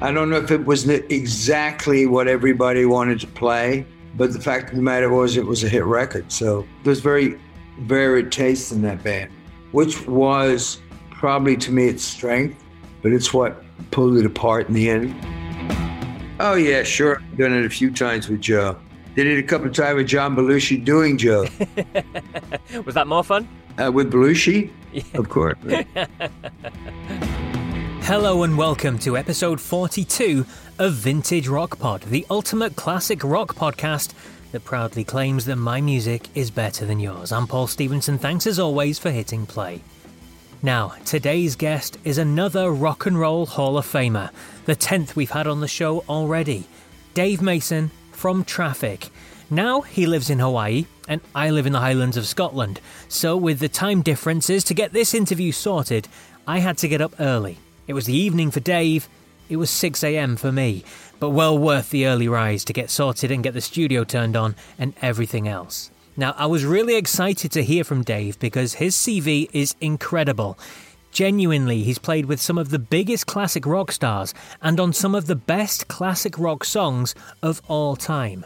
I 0.00 0.12
don't 0.12 0.30
know 0.30 0.36
if 0.36 0.52
it 0.52 0.64
was 0.64 0.88
exactly 0.88 2.06
what 2.06 2.28
everybody 2.28 2.84
wanted 2.84 3.18
to 3.20 3.26
play, 3.26 3.84
but 4.14 4.32
the 4.32 4.40
fact 4.40 4.70
of 4.70 4.76
the 4.76 4.82
matter 4.82 5.08
was 5.12 5.36
it 5.36 5.44
was 5.44 5.64
a 5.64 5.68
hit 5.68 5.84
record. 5.84 6.30
So 6.30 6.64
there's 6.84 7.00
very 7.00 7.38
varied 7.80 8.30
taste 8.30 8.70
in 8.70 8.80
that 8.82 9.02
band, 9.02 9.32
which 9.72 10.06
was 10.06 10.80
probably 11.10 11.56
to 11.56 11.72
me 11.72 11.88
its 11.88 12.04
strength, 12.04 12.62
but 13.02 13.12
it's 13.12 13.34
what 13.34 13.64
pulled 13.90 14.16
it 14.18 14.24
apart 14.24 14.68
in 14.68 14.74
the 14.74 14.88
end. 14.88 15.16
Oh 16.38 16.54
yeah, 16.54 16.84
sure. 16.84 17.20
Done 17.36 17.52
it 17.52 17.64
a 17.64 17.70
few 17.70 17.90
times 17.92 18.28
with 18.28 18.40
Joe. 18.40 18.78
Did 19.16 19.26
it 19.26 19.38
a 19.38 19.42
couple 19.42 19.66
of 19.66 19.74
times 19.74 19.96
with 19.96 20.06
John 20.06 20.36
Belushi 20.36 20.84
doing 20.84 21.18
Joe. 21.18 21.44
was 22.84 22.94
that 22.94 23.08
more 23.08 23.24
fun? 23.24 23.48
Uh, 23.76 23.90
with 23.90 24.12
Belushi? 24.12 24.70
Yeah. 24.92 25.02
Of 25.14 25.28
course. 25.28 25.56
Hello 28.08 28.42
and 28.42 28.56
welcome 28.56 28.98
to 29.00 29.18
episode 29.18 29.60
42 29.60 30.46
of 30.78 30.94
Vintage 30.94 31.46
Rock 31.46 31.78
Pod, 31.78 32.00
the 32.04 32.24
ultimate 32.30 32.74
classic 32.74 33.22
rock 33.22 33.54
podcast 33.54 34.14
that 34.50 34.64
proudly 34.64 35.04
claims 35.04 35.44
that 35.44 35.56
my 35.56 35.82
music 35.82 36.26
is 36.34 36.50
better 36.50 36.86
than 36.86 37.00
yours. 37.00 37.32
I'm 37.32 37.46
Paul 37.46 37.66
Stevenson. 37.66 38.16
Thanks 38.16 38.46
as 38.46 38.58
always 38.58 38.98
for 38.98 39.10
hitting 39.10 39.44
play. 39.44 39.82
Now, 40.62 40.94
today's 41.04 41.54
guest 41.54 41.98
is 42.02 42.16
another 42.16 42.70
Rock 42.70 43.04
and 43.04 43.20
Roll 43.20 43.44
Hall 43.44 43.76
of 43.76 43.84
Famer, 43.84 44.30
the 44.64 44.74
10th 44.74 45.14
we've 45.14 45.32
had 45.32 45.46
on 45.46 45.60
the 45.60 45.68
show 45.68 46.02
already. 46.08 46.64
Dave 47.12 47.42
Mason 47.42 47.90
from 48.12 48.42
Traffic. 48.42 49.10
Now 49.50 49.82
he 49.82 50.06
lives 50.06 50.30
in 50.30 50.38
Hawaii, 50.38 50.86
and 51.08 51.20
I 51.34 51.50
live 51.50 51.66
in 51.66 51.74
the 51.74 51.80
Highlands 51.80 52.16
of 52.16 52.26
Scotland. 52.26 52.80
So, 53.08 53.36
with 53.36 53.58
the 53.58 53.68
time 53.68 54.00
differences, 54.00 54.64
to 54.64 54.72
get 54.72 54.94
this 54.94 55.12
interview 55.12 55.52
sorted, 55.52 56.08
I 56.46 56.60
had 56.60 56.78
to 56.78 56.88
get 56.88 57.02
up 57.02 57.12
early. 57.20 57.58
It 57.88 57.94
was 57.94 58.04
the 58.04 58.16
evening 58.16 58.50
for 58.50 58.60
Dave, 58.60 59.08
it 59.48 59.56
was 59.56 59.70
6am 59.70 60.38
for 60.38 60.52
me, 60.52 60.84
but 61.18 61.30
well 61.30 61.56
worth 61.56 61.88
the 61.88 62.06
early 62.06 62.28
rise 62.28 62.62
to 62.66 62.74
get 62.74 62.90
sorted 62.90 63.30
and 63.30 63.42
get 63.42 63.54
the 63.54 63.62
studio 63.62 64.04
turned 64.04 64.36
on 64.36 64.56
and 64.78 64.92
everything 65.00 65.48
else. 65.48 65.90
Now, 66.14 66.34
I 66.36 66.44
was 66.44 66.66
really 66.66 66.96
excited 66.96 67.50
to 67.52 67.64
hear 67.64 67.84
from 67.84 68.02
Dave 68.02 68.38
because 68.40 68.74
his 68.74 68.94
CV 68.94 69.48
is 69.54 69.74
incredible. 69.80 70.58
Genuinely, 71.12 71.82
he's 71.82 71.98
played 71.98 72.26
with 72.26 72.42
some 72.42 72.58
of 72.58 72.68
the 72.68 72.78
biggest 72.78 73.26
classic 73.26 73.64
rock 73.64 73.90
stars 73.90 74.34
and 74.60 74.78
on 74.78 74.92
some 74.92 75.14
of 75.14 75.26
the 75.26 75.34
best 75.34 75.88
classic 75.88 76.38
rock 76.38 76.64
songs 76.64 77.14
of 77.42 77.62
all 77.68 77.96
time. 77.96 78.44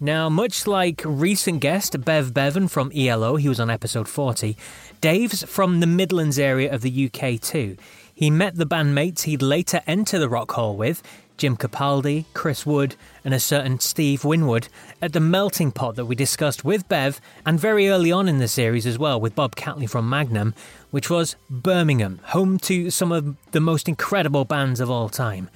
Now, 0.00 0.28
much 0.28 0.66
like 0.66 1.02
recent 1.04 1.60
guest 1.60 2.04
Bev 2.04 2.34
Bevan 2.34 2.66
from 2.66 2.90
ELO, 2.92 3.36
he 3.36 3.48
was 3.48 3.60
on 3.60 3.70
episode 3.70 4.08
40, 4.08 4.56
Dave's 5.00 5.44
from 5.44 5.78
the 5.78 5.86
Midlands 5.86 6.40
area 6.40 6.74
of 6.74 6.80
the 6.80 7.08
UK 7.08 7.40
too. 7.40 7.76
He 8.20 8.28
met 8.28 8.56
the 8.56 8.66
bandmates 8.66 9.22
he'd 9.22 9.40
later 9.40 9.80
enter 9.86 10.18
the 10.18 10.28
Rock 10.28 10.52
Hall 10.52 10.76
with, 10.76 11.02
Jim 11.38 11.56
Capaldi, 11.56 12.26
Chris 12.34 12.66
Wood, 12.66 12.94
and 13.24 13.32
a 13.32 13.40
certain 13.40 13.80
Steve 13.80 14.26
Winwood, 14.26 14.68
at 15.00 15.14
the 15.14 15.20
melting 15.20 15.72
pot 15.72 15.96
that 15.96 16.04
we 16.04 16.14
discussed 16.14 16.62
with 16.62 16.86
Bev, 16.86 17.18
and 17.46 17.58
very 17.58 17.88
early 17.88 18.12
on 18.12 18.28
in 18.28 18.36
the 18.36 18.46
series 18.46 18.84
as 18.84 18.98
well 18.98 19.18
with 19.18 19.34
Bob 19.34 19.56
Catley 19.56 19.88
from 19.88 20.06
Magnum, 20.06 20.52
which 20.90 21.08
was 21.08 21.34
Birmingham, 21.48 22.20
home 22.24 22.58
to 22.58 22.90
some 22.90 23.10
of 23.10 23.36
the 23.52 23.60
most 23.60 23.88
incredible 23.88 24.44
bands 24.44 24.80
of 24.80 24.90
all 24.90 25.08
time. 25.08 25.48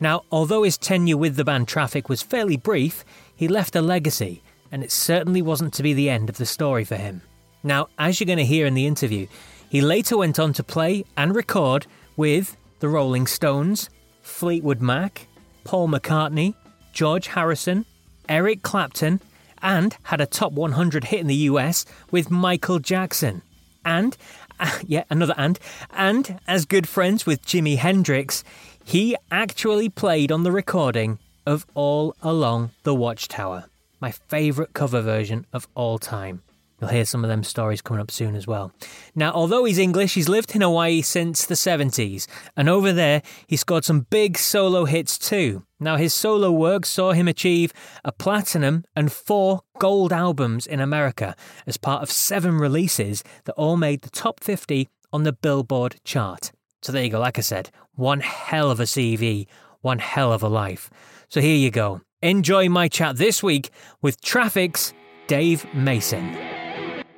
Now, 0.00 0.24
although 0.32 0.64
his 0.64 0.76
tenure 0.76 1.16
with 1.16 1.36
the 1.36 1.44
band 1.44 1.68
Traffic 1.68 2.08
was 2.08 2.20
fairly 2.20 2.56
brief, 2.56 3.04
he 3.36 3.46
left 3.46 3.76
a 3.76 3.80
legacy, 3.80 4.42
and 4.72 4.82
it 4.82 4.90
certainly 4.90 5.40
wasn't 5.40 5.72
to 5.74 5.84
be 5.84 5.94
the 5.94 6.10
end 6.10 6.28
of 6.28 6.36
the 6.36 6.46
story 6.46 6.84
for 6.84 6.96
him. 6.96 7.22
Now, 7.62 7.90
as 7.96 8.18
you're 8.18 8.26
going 8.26 8.38
to 8.38 8.44
hear 8.44 8.66
in 8.66 8.74
the 8.74 8.88
interview, 8.88 9.28
he 9.68 9.80
later 9.80 10.16
went 10.16 10.40
on 10.40 10.52
to 10.54 10.64
play 10.64 11.04
and 11.16 11.36
record 11.36 11.86
with 12.18 12.56
the 12.80 12.88
Rolling 12.88 13.28
Stones, 13.28 13.88
Fleetwood 14.20 14.82
Mac, 14.82 15.28
Paul 15.64 15.88
McCartney, 15.88 16.54
George 16.92 17.28
Harrison, 17.28 17.86
Eric 18.28 18.62
Clapton, 18.62 19.20
and 19.62 19.96
had 20.02 20.20
a 20.20 20.26
top 20.26 20.52
100 20.52 21.04
hit 21.04 21.20
in 21.20 21.28
the 21.28 21.34
US 21.52 21.86
with 22.10 22.30
Michael 22.30 22.80
Jackson. 22.80 23.40
And, 23.84 24.16
uh, 24.58 24.80
yeah, 24.86 25.04
another 25.08 25.34
and, 25.38 25.58
and 25.90 26.40
as 26.46 26.66
good 26.66 26.88
friends 26.88 27.24
with 27.24 27.46
Jimi 27.46 27.78
Hendrix, 27.78 28.42
he 28.84 29.16
actually 29.30 29.88
played 29.88 30.32
on 30.32 30.42
the 30.42 30.52
recording 30.52 31.18
of 31.46 31.66
All 31.74 32.16
Along 32.20 32.72
the 32.82 32.96
Watchtower, 32.96 33.66
my 34.00 34.10
favourite 34.10 34.72
cover 34.72 35.00
version 35.00 35.46
of 35.52 35.68
all 35.76 35.98
time. 35.98 36.42
You'll 36.80 36.90
hear 36.90 37.04
some 37.04 37.24
of 37.24 37.28
them 37.28 37.42
stories 37.42 37.82
coming 37.82 38.00
up 38.00 38.10
soon 38.10 38.36
as 38.36 38.46
well. 38.46 38.72
Now, 39.14 39.32
although 39.32 39.64
he's 39.64 39.78
English, 39.78 40.14
he's 40.14 40.28
lived 40.28 40.54
in 40.54 40.60
Hawaii 40.60 41.02
since 41.02 41.44
the 41.44 41.54
70s, 41.54 42.26
and 42.56 42.68
over 42.68 42.92
there 42.92 43.22
he 43.46 43.56
scored 43.56 43.84
some 43.84 44.06
big 44.10 44.38
solo 44.38 44.84
hits 44.84 45.18
too. 45.18 45.64
Now, 45.80 45.96
his 45.96 46.14
solo 46.14 46.52
work 46.52 46.86
saw 46.86 47.12
him 47.12 47.26
achieve 47.26 47.72
a 48.04 48.12
platinum 48.12 48.84
and 48.94 49.12
four 49.12 49.62
gold 49.78 50.12
albums 50.12 50.66
in 50.66 50.80
America 50.80 51.34
as 51.66 51.76
part 51.76 52.02
of 52.02 52.10
seven 52.10 52.58
releases 52.58 53.24
that 53.44 53.54
all 53.54 53.76
made 53.76 54.02
the 54.02 54.10
top 54.10 54.40
50 54.40 54.88
on 55.12 55.24
the 55.24 55.32
Billboard 55.32 55.96
chart. 56.04 56.52
So 56.82 56.92
there 56.92 57.02
you 57.02 57.10
go, 57.10 57.20
like 57.20 57.38
I 57.38 57.42
said, 57.42 57.70
one 57.94 58.20
hell 58.20 58.70
of 58.70 58.78
a 58.78 58.84
CV, 58.84 59.46
one 59.80 59.98
hell 59.98 60.32
of 60.32 60.42
a 60.42 60.48
life. 60.48 60.90
So 61.28 61.40
here 61.40 61.56
you 61.56 61.70
go. 61.70 62.02
Enjoy 62.22 62.68
my 62.68 62.88
chat 62.88 63.16
this 63.16 63.42
week 63.42 63.70
with 64.02 64.20
Traffic's 64.20 64.92
Dave 65.26 65.66
Mason. 65.74 66.36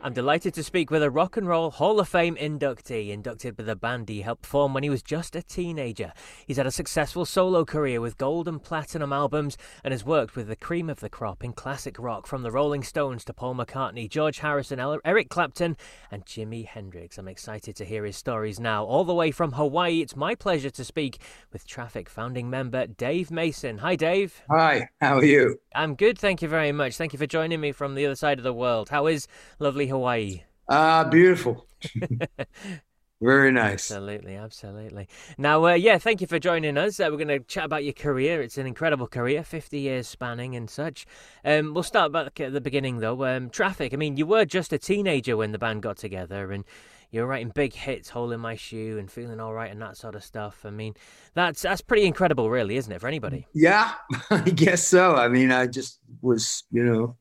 I'm 0.03 0.15
delighted 0.15 0.55
to 0.55 0.63
speak 0.63 0.91
with 0.91 1.03
a 1.03 1.11
Rock 1.11 1.37
and 1.37 1.47
Roll 1.47 1.71
Hall 1.71 2.01
of 2.01 2.09
Fame 2.09 2.35
inductee, 2.37 3.11
inducted 3.11 3.55
by 3.55 3.65
the 3.65 3.77
band 3.77 4.09
he 4.09 4.23
helped 4.23 4.47
form 4.47 4.73
when 4.73 4.83
he 4.83 4.89
was 4.89 5.03
just 5.03 5.37
a 5.37 5.43
teenager. 5.43 6.15
He's 6.47 6.57
had 6.57 6.67
a 6.67 6.71
successful 6.71 7.27
solo 7.27 7.67
career 7.67 8.01
with 8.01 8.17
gold 8.17 8.49
and 8.49 8.63
platinum 8.63 9.13
albums 9.13 9.59
and 9.85 9.93
has 9.93 10.03
worked 10.03 10.37
with 10.37 10.49
the 10.49 10.57
cream 10.57 10.89
of 10.89 11.01
the 11.01 11.11
crop 11.11 11.45
in 11.45 11.53
classic 11.53 11.99
rock 11.99 12.27
from 12.27 12.41
the 12.41 12.51
Rolling 12.51 12.83
Stones 12.83 13.27
to 13.27 13.35
Paul 13.35 13.55
McCartney, 13.55 14.09
George 14.09 14.39
Harrison, 14.39 14.81
Eric 15.05 15.29
Clapton, 15.29 15.77
and 16.11 16.25
Jimi 16.25 16.65
Hendrix. 16.65 17.19
I'm 17.19 17.29
excited 17.29 17.77
to 17.77 17.85
hear 17.85 18.07
his 18.07 18.17
stories 18.17 18.59
now. 18.59 18.87
All 18.87 19.05
the 19.05 19.13
way 19.13 19.31
from 19.31 19.53
Hawaii, 19.53 20.01
it's 20.01 20.17
my 20.17 20.35
pleasure 20.35 20.71
to 20.71 20.85
speak 20.85 21.21
with 21.53 21.67
Traffic 21.67 22.09
founding 22.09 22.49
member 22.49 22.87
Dave 22.87 23.31
Mason. 23.31 23.77
Hi, 23.77 23.97
Dave. 23.97 24.41
Hi, 24.51 24.89
how 25.03 25.19
are 25.19 25.25
you? 25.25 25.61
I'm 25.75 25.95
good, 25.95 26.19
thank 26.19 26.41
you 26.41 26.49
very 26.49 26.73
much. 26.73 26.97
Thank 26.97 27.13
you 27.13 27.19
for 27.19 27.27
joining 27.27 27.61
me 27.61 27.73
from 27.73 27.95
the 27.95 28.07
other 28.07 28.17
side 28.17 28.39
of 28.39 28.45
the 28.45 28.55
world. 28.55 28.89
How 28.89 29.07
is 29.07 29.29
lovely 29.59 29.90
Hawaii? 29.91 30.45
Ah, 30.69 31.01
uh, 31.01 31.05
beautiful. 31.11 31.67
Very 33.23 33.53
nice. 33.53 33.91
Absolutely, 33.91 34.35
absolutely. 34.35 35.07
Now, 35.37 35.67
uh, 35.67 35.75
yeah, 35.75 35.99
thank 35.99 36.23
you 36.23 36.27
for 36.27 36.39
joining 36.39 36.79
us. 36.79 36.99
Uh, 36.99 37.09
we're 37.11 37.19
going 37.19 37.29
to 37.29 37.41
chat 37.41 37.67
about 37.67 37.85
your 37.85 37.93
career. 37.93 38.41
It's 38.41 38.57
an 38.57 38.67
incredible 38.67 39.07
career, 39.07 39.45
50 39.45 39.79
years 39.79 40.09
spanning 40.09 40.57
and 40.57 40.71
such. 40.71 41.05
Um, 41.45 41.75
we'll 41.75 41.83
start 41.83 42.13
back 42.13 42.41
at 42.41 42.55
the 42.55 42.63
beginning, 42.63 43.01
though. 43.01 43.25
Um, 43.27 43.51
traffic, 43.51 43.93
I 43.93 43.97
mean, 43.97 44.17
you 44.17 44.25
were 44.25 44.47
just 44.47 44.73
a 44.73 44.79
teenager 44.79 45.37
when 45.37 45.53
the 45.53 45.59
band 45.59 45.83
got 45.83 45.99
together 45.99 46.51
and 46.51 46.65
you 47.11 47.21
were 47.21 47.27
writing 47.27 47.51
big 47.55 47.75
hits, 47.75 48.09
Hole 48.09 48.33
in 48.33 48.41
My 48.41 48.55
Shoe 48.55 48.97
and 48.99 49.11
Feeling 49.11 49.39
All 49.39 49.53
Right 49.53 49.71
and 49.71 49.83
that 49.83 49.99
sort 49.99 50.15
of 50.15 50.25
stuff. 50.25 50.65
I 50.65 50.71
mean, 50.71 50.95
that's 51.35 51.61
that's 51.61 51.83
pretty 51.83 52.07
incredible, 52.07 52.49
really, 52.49 52.77
isn't 52.77 52.93
it, 52.93 53.01
for 53.01 53.09
anybody? 53.09 53.47
Yeah, 53.53 53.93
I 54.31 54.41
guess 54.41 54.87
so. 54.87 55.17
I 55.17 55.29
mean, 55.29 55.53
I 55.53 55.67
just 55.67 55.99
was, 56.23 56.65
you 56.71 56.85
know, 56.85 57.17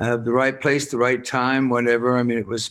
uh, 0.00 0.16
the 0.16 0.32
right 0.32 0.60
place, 0.60 0.90
the 0.90 0.98
right 0.98 1.24
time, 1.24 1.68
whatever. 1.68 2.16
I 2.16 2.22
mean, 2.22 2.38
it 2.38 2.46
was 2.46 2.70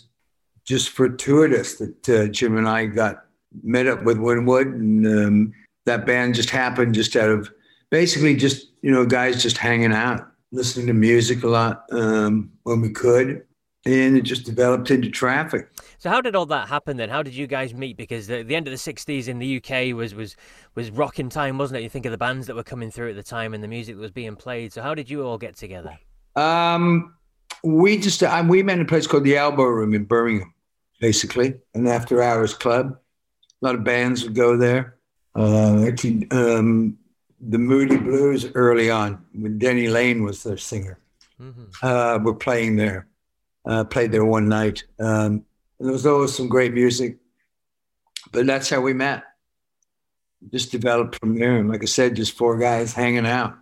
just 0.65 0.89
fortuitous 0.89 1.75
that 1.75 2.09
uh, 2.09 2.27
Jim 2.27 2.57
and 2.57 2.67
I 2.67 2.85
got 2.85 3.25
met 3.63 3.87
up 3.87 4.03
with 4.03 4.17
Winwood, 4.17 4.67
and 4.67 5.05
um, 5.05 5.53
that 5.85 6.05
band 6.05 6.35
just 6.35 6.49
happened 6.49 6.95
just 6.95 7.15
out 7.15 7.29
of 7.29 7.51
basically 7.89 8.35
just 8.35 8.67
you 8.81 8.91
know 8.91 9.05
guys 9.05 9.41
just 9.41 9.57
hanging 9.57 9.93
out, 9.93 10.27
listening 10.51 10.87
to 10.87 10.93
music 10.93 11.43
a 11.43 11.47
lot 11.47 11.85
um, 11.91 12.51
when 12.63 12.81
we 12.81 12.89
could, 12.89 13.43
and 13.85 14.17
it 14.17 14.21
just 14.21 14.45
developed 14.45 14.89
into 14.89 15.09
traffic. 15.09 15.69
So 15.99 16.09
how 16.09 16.21
did 16.21 16.35
all 16.35 16.47
that 16.47 16.67
happen 16.67 16.97
then? 16.97 17.09
How 17.09 17.21
did 17.21 17.35
you 17.35 17.45
guys 17.45 17.75
meet? 17.75 17.97
Because 17.97 18.27
the, 18.27 18.43
the 18.43 18.55
end 18.55 18.67
of 18.67 18.71
the 18.71 18.77
'60s 18.77 19.27
in 19.27 19.39
the 19.39 19.57
UK 19.57 19.95
was 19.95 20.15
was 20.15 20.35
was 20.75 20.89
rocking 20.89 21.29
time, 21.29 21.57
wasn't 21.57 21.79
it? 21.79 21.83
You 21.83 21.89
think 21.89 22.05
of 22.05 22.11
the 22.11 22.17
bands 22.17 22.47
that 22.47 22.55
were 22.55 22.63
coming 22.63 22.89
through 22.89 23.11
at 23.11 23.15
the 23.15 23.23
time 23.23 23.53
and 23.53 23.63
the 23.63 23.67
music 23.67 23.95
that 23.95 24.01
was 24.01 24.11
being 24.11 24.35
played. 24.35 24.73
So 24.73 24.81
how 24.81 24.95
did 24.95 25.09
you 25.09 25.23
all 25.23 25.37
get 25.37 25.55
together? 25.55 25.99
Um, 26.35 27.13
we 27.63 27.97
just 27.97 28.23
uh, 28.23 28.43
we 28.47 28.63
met 28.63 28.77
in 28.77 28.85
a 28.85 28.87
place 28.87 29.07
called 29.07 29.23
the 29.23 29.37
Elbow 29.37 29.63
Room 29.65 29.93
in 29.93 30.05
Birmingham, 30.05 30.53
basically, 30.99 31.55
an 31.73 31.87
after 31.87 32.21
hours 32.21 32.53
club. 32.53 32.97
A 33.61 33.65
lot 33.65 33.75
of 33.75 33.83
bands 33.83 34.23
would 34.23 34.35
go 34.35 34.57
there, 34.57 34.97
Uh, 35.35 35.85
actually, 35.87 36.29
um, 36.31 36.97
the 37.39 37.57
Moody 37.57 37.97
Blues 37.97 38.45
early 38.55 38.89
on, 38.89 39.23
when 39.33 39.57
Denny 39.57 39.87
Laine 39.87 40.23
was 40.23 40.43
their 40.43 40.57
singer, 40.57 40.99
mm-hmm. 41.39 41.63
uh, 41.81 42.19
were 42.19 42.35
playing 42.35 42.75
there. 42.75 43.07
Uh, 43.63 43.83
played 43.83 44.11
there 44.11 44.25
one 44.25 44.49
night. 44.49 44.83
Um, 44.99 45.45
and 45.77 45.87
there 45.87 45.91
was 45.91 46.05
always 46.05 46.35
some 46.35 46.49
great 46.49 46.73
music. 46.73 47.17
But 48.31 48.47
that's 48.47 48.69
how 48.69 48.81
we 48.81 48.93
met. 48.93 49.23
Just 50.49 50.71
developed 50.71 51.19
from 51.19 51.37
there. 51.37 51.57
And 51.57 51.69
like 51.69 51.83
I 51.83 51.85
said, 51.85 52.15
just 52.15 52.35
four 52.35 52.57
guys 52.57 52.93
hanging 52.93 53.27
out. 53.27 53.55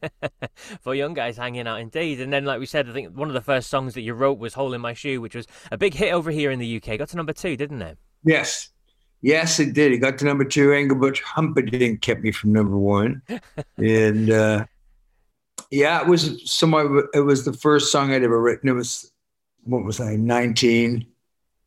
For 0.80 0.94
young 0.94 1.14
guys 1.14 1.36
hanging 1.36 1.66
out, 1.66 1.80
indeed. 1.80 2.20
And 2.20 2.32
then, 2.32 2.44
like 2.44 2.58
we 2.58 2.66
said, 2.66 2.88
I 2.88 2.92
think 2.92 3.16
one 3.16 3.28
of 3.28 3.34
the 3.34 3.40
first 3.40 3.70
songs 3.70 3.94
that 3.94 4.02
you 4.02 4.14
wrote 4.14 4.38
was 4.38 4.54
Hole 4.54 4.74
in 4.74 4.80
My 4.80 4.94
Shoe, 4.94 5.20
which 5.20 5.34
was 5.34 5.46
a 5.70 5.78
big 5.78 5.94
hit 5.94 6.12
over 6.12 6.30
here 6.30 6.50
in 6.50 6.58
the 6.58 6.76
UK. 6.76 6.98
Got 6.98 7.08
to 7.10 7.16
number 7.16 7.32
two, 7.32 7.56
didn't 7.56 7.82
it? 7.82 7.98
Yes. 8.24 8.70
Yes, 9.20 9.58
it 9.60 9.72
did. 9.72 9.92
It 9.92 9.98
got 9.98 10.18
to 10.18 10.24
number 10.24 10.44
two. 10.44 10.72
Engelbert 10.72 11.18
Humperdinck 11.18 12.02
kept 12.02 12.22
me 12.22 12.32
from 12.32 12.52
number 12.52 12.76
one. 12.76 13.22
and 13.76 14.30
uh, 14.30 14.64
yeah, 15.70 16.00
it 16.00 16.06
was 16.06 16.50
somewhat, 16.50 17.06
it 17.14 17.20
was 17.20 17.44
the 17.44 17.52
first 17.52 17.92
song 17.92 18.12
I'd 18.12 18.22
ever 18.22 18.40
written. 18.40 18.68
It 18.68 18.74
was, 18.74 19.10
what 19.64 19.84
was 19.84 20.00
I, 20.00 20.16
19, 20.16 21.06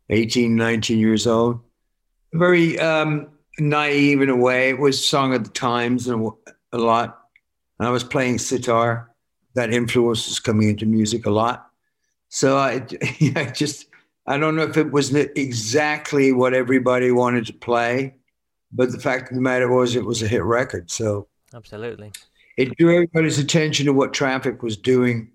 18, 0.10 0.56
19 0.56 1.00
years 1.00 1.28
old. 1.28 1.60
Very 2.34 2.80
um, 2.80 3.28
naive 3.60 4.22
in 4.22 4.30
a 4.30 4.36
way. 4.36 4.70
It 4.70 4.80
was 4.80 5.06
song 5.06 5.34
of 5.34 5.44
the 5.44 5.50
times 5.50 6.08
and 6.08 6.32
a 6.72 6.78
lot. 6.78 7.20
And 7.80 7.88
I 7.88 7.92
was 7.92 8.04
playing 8.04 8.40
sitar. 8.40 9.12
That 9.56 9.74
influence 9.74 10.28
was 10.28 10.40
coming 10.40 10.70
into 10.70 10.86
music 10.86 11.26
a 11.26 11.32
lot. 11.32 11.70
So 12.30 12.58
I, 12.58 12.86
I 13.36 13.52
just, 13.54 13.88
I 14.26 14.38
don't 14.38 14.56
know 14.56 14.64
if 14.64 14.78
it 14.78 14.92
was 14.92 15.14
exactly 15.14 16.32
what 16.32 16.54
everybody 16.54 17.12
wanted 17.12 17.46
to 17.48 17.54
play, 17.54 18.16
but 18.72 18.92
the 18.92 19.00
fact 19.00 19.30
of 19.30 19.36
the 19.36 19.42
matter 19.42 19.70
was 19.70 19.96
it 19.96 20.06
was 20.06 20.22
a 20.22 20.28
hit 20.28 20.44
record. 20.44 20.90
So 20.90 21.28
absolutely, 21.54 22.12
it 22.58 22.76
drew 22.78 22.94
everybody's 22.94 23.40
attention 23.40 23.86
to 23.88 23.94
what 23.94 24.14
Traffic 24.14 24.64
was 24.64 24.78
doing. 24.78 25.32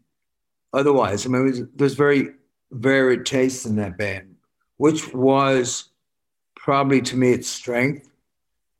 Otherwise, 0.73 1.27
I 1.27 1.29
mean, 1.29 1.45
was, 1.45 1.63
there's 1.75 1.95
very 1.95 2.31
varied 2.71 3.27
tastes 3.27 3.67
in 3.67 3.77
that 3.77 3.99
band, 3.99 4.37
which 4.79 5.13
was 5.13 5.91
probably 6.67 7.01
to 7.01 7.17
me 7.17 7.31
its 7.31 7.49
strength, 7.49 8.09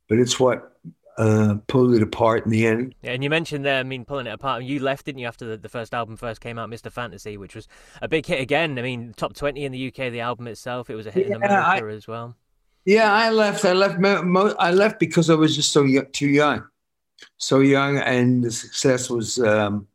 but 0.09 0.19
it's 0.19 0.41
what 0.41 0.77
uh, 1.19 1.55
pulled 1.69 1.95
it 1.95 2.03
apart 2.03 2.45
in 2.45 2.51
the 2.51 2.67
end. 2.67 2.97
Yeah, 3.01 3.13
and 3.13 3.23
you 3.23 3.31
mentioned 3.31 3.65
there, 3.65 3.79
I 3.79 3.85
mean, 3.85 4.05
pulling 4.05 4.27
it 4.27 4.33
apart. 4.33 4.65
You 4.65 4.81
left, 4.81 5.07
didn't 5.07 5.21
you, 5.21 5.29
after 5.29 5.47
the, 5.47 5.57
the 5.57 5.69
first 5.69 5.95
album 5.95 6.17
first 6.17 6.41
came 6.41 6.59
out, 6.59 6.69
Mr. 6.69 6.91
Fantasy, 6.91 7.37
which 7.37 7.55
was 7.55 7.69
a 8.03 8.09
big 8.09 8.27
hit 8.27 8.41
again. 8.41 8.77
I 8.77 8.83
mean, 8.83 9.15
top 9.17 9.35
20 9.35 9.65
in 9.65 9.71
the 9.71 9.87
UK, 9.87 10.11
the 10.11 10.19
album 10.19 10.49
itself. 10.49 10.91
It 10.91 10.97
was 10.97 11.07
a 11.07 11.13
hit 11.13 11.29
yeah, 11.29 11.37
in 11.37 11.45
America 11.45 11.87
I, 11.87 11.93
as 11.93 12.09
well. 12.09 12.35
Yeah, 12.85 13.13
I 13.13 13.31
left. 13.31 13.65
I 13.65 13.73
left. 13.73 13.99
I 14.05 14.71
left 14.73 14.99
because 14.99 15.31
I 15.31 15.35
was 15.35 15.55
just 15.55 15.71
so 15.71 15.85
young, 15.85 16.07
too 16.11 16.29
young, 16.29 16.65
so 17.37 17.61
young, 17.61 17.99
and 17.99 18.43
the 18.43 18.51
success 18.51 19.09
was 19.09 19.39
um, 19.39 19.87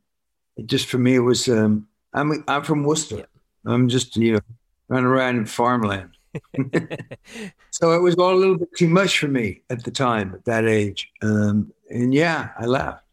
just 0.65 0.87
for 0.87 0.97
me. 0.97 1.15
It 1.15 1.19
was. 1.19 1.49
Um, 1.49 1.87
I'm 2.13 2.43
I'm 2.47 2.63
from 2.63 2.83
Worcester. 2.83 3.17
Yeah. 3.17 3.73
I'm 3.73 3.87
just 3.89 4.17
you 4.17 4.33
know 4.33 4.39
running 4.87 5.05
around 5.05 5.37
in 5.37 5.45
farmland. 5.45 6.11
so 7.71 7.91
it 7.91 8.01
was 8.01 8.15
all 8.15 8.33
a 8.33 8.35
little 8.35 8.57
bit 8.57 8.75
too 8.77 8.87
much 8.87 9.19
for 9.19 9.27
me 9.27 9.61
at 9.69 9.83
the 9.83 9.91
time, 9.91 10.33
at 10.33 10.45
that 10.45 10.65
age. 10.65 11.11
Um, 11.21 11.71
and 11.89 12.13
yeah, 12.13 12.49
I 12.57 12.65
left. 12.65 13.03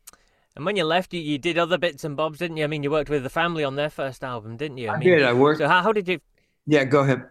And 0.56 0.64
when 0.64 0.76
you 0.76 0.84
left, 0.84 1.14
you, 1.14 1.20
you 1.20 1.38
did 1.38 1.56
other 1.56 1.78
bits 1.78 2.02
and 2.02 2.16
bobs, 2.16 2.40
didn't 2.40 2.56
you? 2.56 2.64
I 2.64 2.66
mean, 2.66 2.82
you 2.82 2.90
worked 2.90 3.10
with 3.10 3.22
the 3.22 3.30
family 3.30 3.62
on 3.62 3.76
their 3.76 3.90
first 3.90 4.24
album, 4.24 4.56
didn't 4.56 4.78
you? 4.78 4.88
I, 4.88 4.94
I 4.94 4.98
mean, 4.98 5.08
did. 5.08 5.22
I 5.22 5.32
worked. 5.32 5.58
So 5.58 5.68
how, 5.68 5.82
how 5.82 5.92
did 5.92 6.08
you? 6.08 6.20
Yeah, 6.66 6.84
go 6.84 7.00
ahead. 7.00 7.28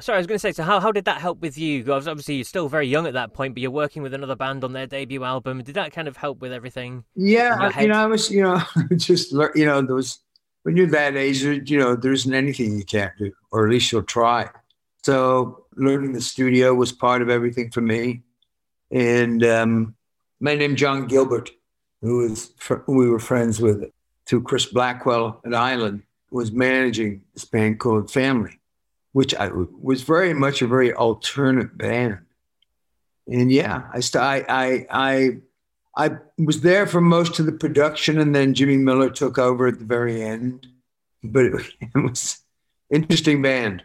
Sorry, 0.00 0.16
I 0.16 0.18
was 0.18 0.26
going 0.26 0.36
to 0.36 0.40
say. 0.40 0.50
So 0.50 0.64
how, 0.64 0.80
how 0.80 0.90
did 0.90 1.04
that 1.04 1.20
help 1.20 1.40
with 1.40 1.56
you? 1.56 1.84
Because 1.84 2.08
obviously 2.08 2.34
you're 2.34 2.44
still 2.44 2.68
very 2.68 2.88
young 2.88 3.06
at 3.06 3.12
that 3.12 3.32
point, 3.32 3.54
but 3.54 3.60
you're 3.60 3.70
working 3.70 4.02
with 4.02 4.12
another 4.12 4.34
band 4.34 4.64
on 4.64 4.72
their 4.72 4.88
debut 4.88 5.22
album. 5.22 5.62
Did 5.62 5.76
that 5.76 5.92
kind 5.92 6.08
of 6.08 6.16
help 6.16 6.40
with 6.40 6.52
everything? 6.52 7.04
Yeah, 7.14 7.80
you 7.80 7.86
know, 7.86 7.94
I 7.94 8.06
was, 8.06 8.28
you 8.28 8.42
know, 8.42 8.60
just 8.96 9.30
you 9.54 9.66
know, 9.66 9.80
there 9.80 9.94
was 9.94 10.18
when 10.64 10.76
you're 10.76 10.88
that 10.88 11.16
age, 11.16 11.42
you 11.42 11.78
know, 11.78 11.94
there 11.94 12.12
isn't 12.12 12.34
anything 12.34 12.76
you 12.76 12.84
can't 12.84 13.12
do, 13.18 13.30
or 13.52 13.66
at 13.66 13.70
least 13.70 13.92
you'll 13.92 14.02
try. 14.02 14.48
So 15.04 15.66
learning 15.76 16.14
the 16.14 16.22
studio 16.22 16.72
was 16.72 16.90
part 16.90 17.20
of 17.20 17.28
everything 17.28 17.70
for 17.70 17.82
me. 17.82 18.22
And 18.90 19.44
um, 19.44 19.94
my 20.40 20.54
name 20.54 20.76
John 20.76 21.06
Gilbert, 21.06 21.50
who 22.00 22.18
was 22.18 22.52
who 22.86 22.96
we 22.96 23.10
were 23.10 23.18
friends 23.18 23.60
with 23.60 23.90
through 24.24 24.44
Chris 24.44 24.64
Blackwell 24.64 25.42
at 25.44 25.52
Island, 25.52 26.04
was 26.30 26.52
managing 26.52 27.20
this 27.34 27.44
band 27.44 27.80
called 27.80 28.10
Family, 28.10 28.58
which 29.12 29.34
I, 29.34 29.50
was 29.52 30.00
very 30.02 30.32
much 30.32 30.62
a 30.62 30.66
very 30.66 30.90
alternate 30.90 31.76
band. 31.76 32.20
And 33.26 33.52
yeah, 33.52 33.82
I, 33.92 34.00
st- 34.00 34.24
I, 34.24 34.44
I, 34.48 34.86
I, 34.90 35.30
I 35.96 36.16
was 36.38 36.62
there 36.62 36.86
for 36.86 37.02
most 37.02 37.38
of 37.38 37.44
the 37.44 37.52
production, 37.52 38.18
and 38.18 38.34
then 38.34 38.54
Jimmy 38.54 38.78
Miller 38.78 39.10
took 39.10 39.36
over 39.36 39.66
at 39.66 39.78
the 39.78 39.84
very 39.84 40.22
end. 40.22 40.66
But 41.22 41.44
it, 41.44 41.66
it 41.80 41.98
was 41.98 42.38
interesting 42.90 43.42
band. 43.42 43.82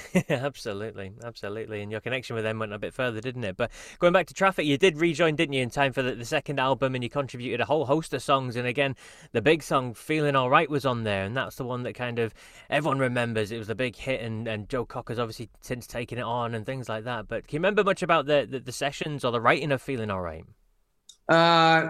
absolutely, 0.28 1.12
absolutely. 1.24 1.82
And 1.82 1.90
your 1.90 2.00
connection 2.00 2.34
with 2.34 2.44
them 2.44 2.58
went 2.58 2.72
a 2.72 2.78
bit 2.78 2.94
further, 2.94 3.20
didn't 3.20 3.44
it? 3.44 3.56
But 3.56 3.70
going 3.98 4.12
back 4.12 4.26
to 4.26 4.34
Traffic, 4.34 4.66
you 4.66 4.78
did 4.78 4.98
rejoin, 4.98 5.36
didn't 5.36 5.52
you, 5.54 5.62
in 5.62 5.70
time 5.70 5.92
for 5.92 6.02
the, 6.02 6.14
the, 6.14 6.24
second 6.24 6.58
album, 6.58 6.94
and 6.94 7.04
you 7.04 7.10
contributed 7.10 7.60
a 7.60 7.64
whole 7.64 7.86
host 7.86 8.14
of 8.14 8.22
songs. 8.22 8.56
And 8.56 8.66
again, 8.66 8.96
the 9.32 9.42
big 9.42 9.62
song 9.62 9.94
"Feeling 9.94 10.36
Alright" 10.36 10.70
was 10.70 10.86
on 10.86 11.04
there, 11.04 11.24
and 11.24 11.36
that's 11.36 11.56
the 11.56 11.64
one 11.64 11.82
that 11.82 11.94
kind 11.94 12.18
of 12.18 12.34
everyone 12.70 12.98
remembers. 12.98 13.52
It 13.52 13.58
was 13.58 13.68
a 13.68 13.74
big 13.74 13.96
hit, 13.96 14.20
and, 14.20 14.48
and 14.48 14.68
Joe 14.68 14.84
Cocker's 14.84 15.18
obviously 15.18 15.50
since 15.60 15.86
taken 15.86 16.18
it 16.18 16.22
on 16.24 16.54
and 16.54 16.64
things 16.64 16.88
like 16.88 17.04
that. 17.04 17.28
But 17.28 17.46
can 17.46 17.56
you 17.56 17.58
remember 17.58 17.84
much 17.84 18.02
about 18.02 18.26
the 18.26 18.46
the, 18.48 18.60
the 18.60 18.72
sessions 18.72 19.24
or 19.24 19.32
the 19.32 19.40
writing 19.40 19.72
of 19.72 19.82
"Feeling 19.82 20.10
Alright"? 20.10 20.44
Uh, 21.28 21.88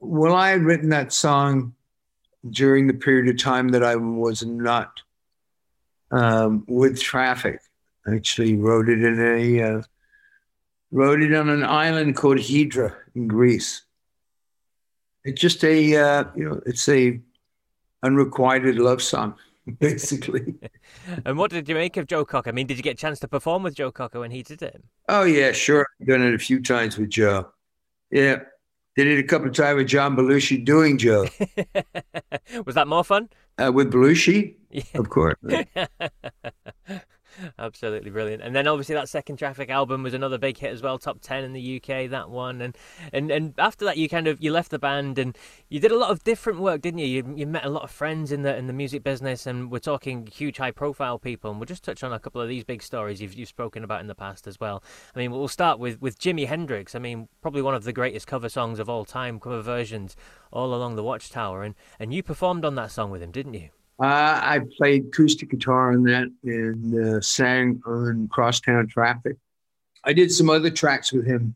well, 0.00 0.34
I 0.34 0.50
had 0.50 0.62
written 0.62 0.88
that 0.90 1.12
song 1.12 1.74
during 2.50 2.86
the 2.86 2.94
period 2.94 3.28
of 3.28 3.40
time 3.40 3.68
that 3.68 3.84
I 3.84 3.96
was 3.96 4.44
not 4.44 5.00
um, 6.12 6.64
with 6.68 7.00
traffic. 7.00 7.60
Actually, 8.12 8.56
wrote 8.56 8.88
it 8.88 9.02
in 9.02 9.20
a 9.20 9.62
uh, 9.62 9.82
wrote 10.90 11.22
it 11.22 11.34
on 11.34 11.48
an 11.48 11.64
island 11.64 12.16
called 12.16 12.40
Hydra 12.40 12.94
in 13.14 13.28
Greece. 13.28 13.82
It's 15.24 15.40
just 15.40 15.64
a 15.64 15.96
uh, 15.96 16.24
you 16.36 16.48
know 16.48 16.60
it's 16.66 16.88
a 16.88 17.20
unrequited 18.02 18.76
love 18.76 19.00
song 19.00 19.36
basically. 19.78 20.54
and 21.24 21.38
what 21.38 21.50
did 21.50 21.68
you 21.68 21.74
make 21.74 21.96
of 21.96 22.06
Joe 22.06 22.24
Cocker? 22.24 22.50
I 22.50 22.52
mean, 22.52 22.66
did 22.66 22.76
you 22.76 22.82
get 22.82 22.94
a 22.94 23.00
chance 23.00 23.20
to 23.20 23.28
perform 23.28 23.62
with 23.62 23.74
Joe 23.74 23.92
Cocker 23.92 24.20
when 24.20 24.30
he 24.30 24.42
did 24.42 24.62
it? 24.62 24.82
Oh 25.08 25.24
yeah, 25.24 25.52
sure. 25.52 25.86
I've 26.00 26.06
done 26.06 26.22
it 26.22 26.34
a 26.34 26.38
few 26.38 26.60
times 26.60 26.98
with 26.98 27.10
Joe. 27.10 27.50
Yeah. 28.10 28.40
Did 28.94 29.06
it 29.06 29.18
a 29.18 29.22
couple 29.22 29.48
of 29.48 29.54
times 29.54 29.76
with 29.76 29.86
John 29.88 30.14
Belushi 30.16 30.62
doing 30.62 30.98
Joe. 30.98 31.26
Was 32.66 32.74
that 32.74 32.86
more 32.86 33.04
fun? 33.04 33.30
Uh, 33.58 33.70
with 33.72 33.92
Belushi? 33.92 34.56
Yeah. 34.72 34.84
Of 34.94 35.10
course. 35.10 35.36
Absolutely 37.58 38.10
brilliant. 38.10 38.42
And 38.42 38.54
then 38.54 38.66
obviously 38.66 38.94
that 38.94 39.08
second 39.08 39.36
Traffic 39.36 39.70
album 39.70 40.02
was 40.02 40.14
another 40.14 40.38
big 40.38 40.58
hit 40.58 40.72
as 40.72 40.82
well, 40.82 40.98
top 40.98 41.20
ten 41.20 41.44
in 41.44 41.52
the 41.52 41.76
UK. 41.76 42.10
That 42.10 42.30
one, 42.30 42.60
and 42.60 42.76
and 43.12 43.30
and 43.30 43.54
after 43.58 43.84
that, 43.84 43.96
you 43.96 44.08
kind 44.08 44.26
of 44.26 44.42
you 44.42 44.52
left 44.52 44.70
the 44.70 44.78
band 44.78 45.18
and 45.18 45.36
you 45.68 45.80
did 45.80 45.92
a 45.92 45.98
lot 45.98 46.10
of 46.10 46.24
different 46.24 46.60
work, 46.60 46.80
didn't 46.80 46.98
you? 46.98 47.06
You, 47.06 47.34
you 47.36 47.46
met 47.46 47.64
a 47.64 47.68
lot 47.68 47.82
of 47.82 47.90
friends 47.90 48.32
in 48.32 48.42
the 48.42 48.56
in 48.56 48.66
the 48.66 48.72
music 48.72 49.02
business, 49.02 49.46
and 49.46 49.70
we're 49.70 49.78
talking 49.78 50.26
huge, 50.26 50.58
high 50.58 50.70
profile 50.70 51.18
people. 51.18 51.50
And 51.50 51.60
we'll 51.60 51.66
just 51.66 51.84
touch 51.84 52.02
on 52.02 52.12
a 52.12 52.18
couple 52.18 52.40
of 52.40 52.48
these 52.48 52.64
big 52.64 52.82
stories 52.82 53.20
you've 53.20 53.34
you've 53.34 53.48
spoken 53.48 53.84
about 53.84 54.00
in 54.00 54.06
the 54.06 54.14
past 54.14 54.46
as 54.46 54.60
well. 54.60 54.82
I 55.14 55.18
mean, 55.18 55.30
we'll 55.30 55.48
start 55.48 55.78
with 55.78 56.00
with 56.00 56.18
Jimi 56.18 56.46
Hendrix. 56.46 56.94
I 56.94 56.98
mean, 56.98 57.28
probably 57.40 57.62
one 57.62 57.74
of 57.74 57.84
the 57.84 57.92
greatest 57.92 58.26
cover 58.26 58.48
songs 58.48 58.78
of 58.78 58.88
all 58.88 59.04
time, 59.04 59.40
cover 59.40 59.62
versions 59.62 60.16
all 60.52 60.74
along 60.74 60.96
the 60.96 61.02
Watchtower, 61.02 61.62
and 61.62 61.74
and 61.98 62.12
you 62.12 62.22
performed 62.22 62.64
on 62.64 62.74
that 62.76 62.90
song 62.90 63.10
with 63.10 63.22
him, 63.22 63.30
didn't 63.30 63.54
you? 63.54 63.70
Uh, 64.00 64.40
I 64.42 64.60
played 64.76 65.06
acoustic 65.06 65.50
guitar 65.50 65.92
on 65.92 66.02
that 66.04 66.28
and 66.44 66.94
uh, 66.94 67.20
sang 67.20 67.82
on 67.86 68.28
Crosstown 68.28 68.88
Traffic. 68.88 69.36
I 70.04 70.12
did 70.12 70.32
some 70.32 70.50
other 70.50 70.70
tracks 70.70 71.12
with 71.12 71.26
him, 71.26 71.54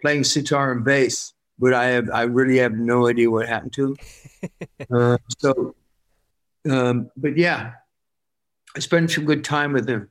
playing 0.00 0.24
sitar 0.24 0.70
and 0.70 0.84
bass, 0.84 1.34
but 1.58 1.74
I 1.74 1.86
have 1.86 2.08
I 2.10 2.22
really 2.22 2.58
have 2.58 2.72
no 2.72 3.08
idea 3.08 3.30
what 3.30 3.48
happened 3.48 3.72
to 3.74 3.86
him. 3.86 4.50
uh, 4.94 5.18
so, 5.38 5.74
um, 6.70 7.10
but 7.16 7.36
yeah, 7.36 7.72
I 8.76 8.78
spent 8.78 9.10
some 9.10 9.24
good 9.24 9.42
time 9.42 9.72
with 9.72 9.88
him. 9.88 10.08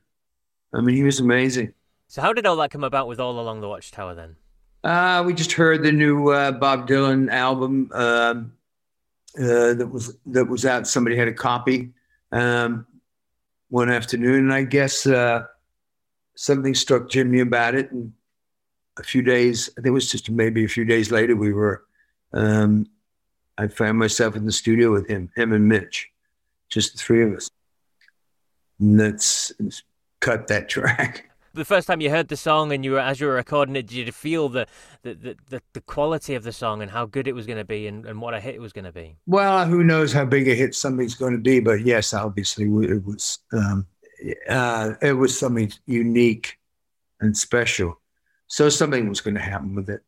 I 0.74 0.80
mean, 0.82 0.96
he 0.96 1.02
was 1.02 1.20
amazing. 1.20 1.72
So, 2.08 2.20
how 2.20 2.32
did 2.32 2.44
all 2.44 2.56
that 2.56 2.70
come 2.70 2.84
about 2.84 3.08
with 3.08 3.20
All 3.20 3.38
Along 3.40 3.60
the 3.60 3.68
Watchtower 3.68 4.14
then? 4.14 4.36
Uh, 4.84 5.22
we 5.26 5.34
just 5.34 5.52
heard 5.52 5.82
the 5.82 5.92
new 5.92 6.30
uh, 6.30 6.52
Bob 6.52 6.88
Dylan 6.88 7.30
album. 7.30 7.90
Um, 7.92 8.52
uh, 9.38 9.74
that 9.74 9.88
was 9.90 10.16
that 10.26 10.44
was 10.46 10.66
out. 10.66 10.86
Somebody 10.86 11.16
had 11.16 11.28
a 11.28 11.32
copy 11.32 11.90
um, 12.32 12.86
one 13.68 13.90
afternoon, 13.90 14.40
and 14.44 14.52
I 14.52 14.64
guess 14.64 15.06
uh, 15.06 15.44
something 16.34 16.74
struck 16.74 17.04
Jimi 17.04 17.42
about 17.42 17.74
it. 17.74 17.90
And 17.92 18.12
a 18.98 19.02
few 19.02 19.22
days, 19.22 19.70
I 19.72 19.80
think 19.80 19.88
it 19.88 19.90
was 19.90 20.10
just 20.10 20.30
maybe 20.30 20.64
a 20.64 20.68
few 20.68 20.84
days 20.84 21.10
later, 21.10 21.36
we 21.36 21.52
were. 21.52 21.84
Um, 22.32 22.86
I 23.56 23.66
found 23.66 23.98
myself 23.98 24.36
in 24.36 24.46
the 24.46 24.52
studio 24.52 24.92
with 24.92 25.08
him, 25.08 25.30
him 25.34 25.52
and 25.52 25.68
Mitch, 25.68 26.08
just 26.68 26.92
the 26.92 26.98
three 26.98 27.24
of 27.24 27.32
us. 27.34 27.50
And 28.78 28.96
let's, 28.96 29.52
cut 30.20 30.46
that 30.48 30.68
track. 30.74 31.27
The 31.58 31.64
first 31.64 31.86
time 31.86 32.00
you 32.00 32.08
heard 32.08 32.28
the 32.28 32.36
song 32.36 32.72
and 32.72 32.84
you 32.84 32.92
were 32.92 33.00
as 33.00 33.20
you 33.20 33.26
were 33.26 33.34
recording 33.34 33.76
it, 33.76 33.86
did 33.86 34.06
you 34.06 34.12
feel 34.12 34.48
the 34.48 34.66
the, 35.02 35.36
the, 35.48 35.62
the, 35.72 35.80
quality 35.82 36.34
of 36.34 36.42
the 36.42 36.52
song 36.52 36.82
and 36.82 36.90
how 36.90 37.06
good 37.06 37.28
it 37.28 37.34
was 37.34 37.46
going 37.46 37.58
to 37.58 37.64
be 37.64 37.86
and, 37.86 38.06
and 38.06 38.20
what 38.20 38.34
a 38.34 38.40
hit 38.40 38.54
it 38.54 38.60
was 38.60 38.72
going 38.72 38.84
to 38.84 38.92
be? 38.92 39.16
Well, 39.26 39.66
who 39.66 39.84
knows 39.84 40.12
how 40.12 40.24
big 40.24 40.48
a 40.48 40.54
hit 40.54 40.74
something's 40.74 41.14
going 41.14 41.32
to 41.32 41.38
be, 41.38 41.60
but 41.60 41.84
yes, 41.84 42.14
obviously 42.14 42.64
it 42.64 43.04
was 43.04 43.38
um, 43.52 43.86
uh, 44.48 44.94
it 45.02 45.12
was 45.12 45.38
something 45.38 45.72
unique 45.86 46.58
and 47.20 47.36
special. 47.36 48.00
So 48.46 48.68
something 48.68 49.08
was 49.08 49.20
going 49.20 49.34
to 49.34 49.40
happen 49.40 49.74
with 49.74 49.90
it. 49.90 50.02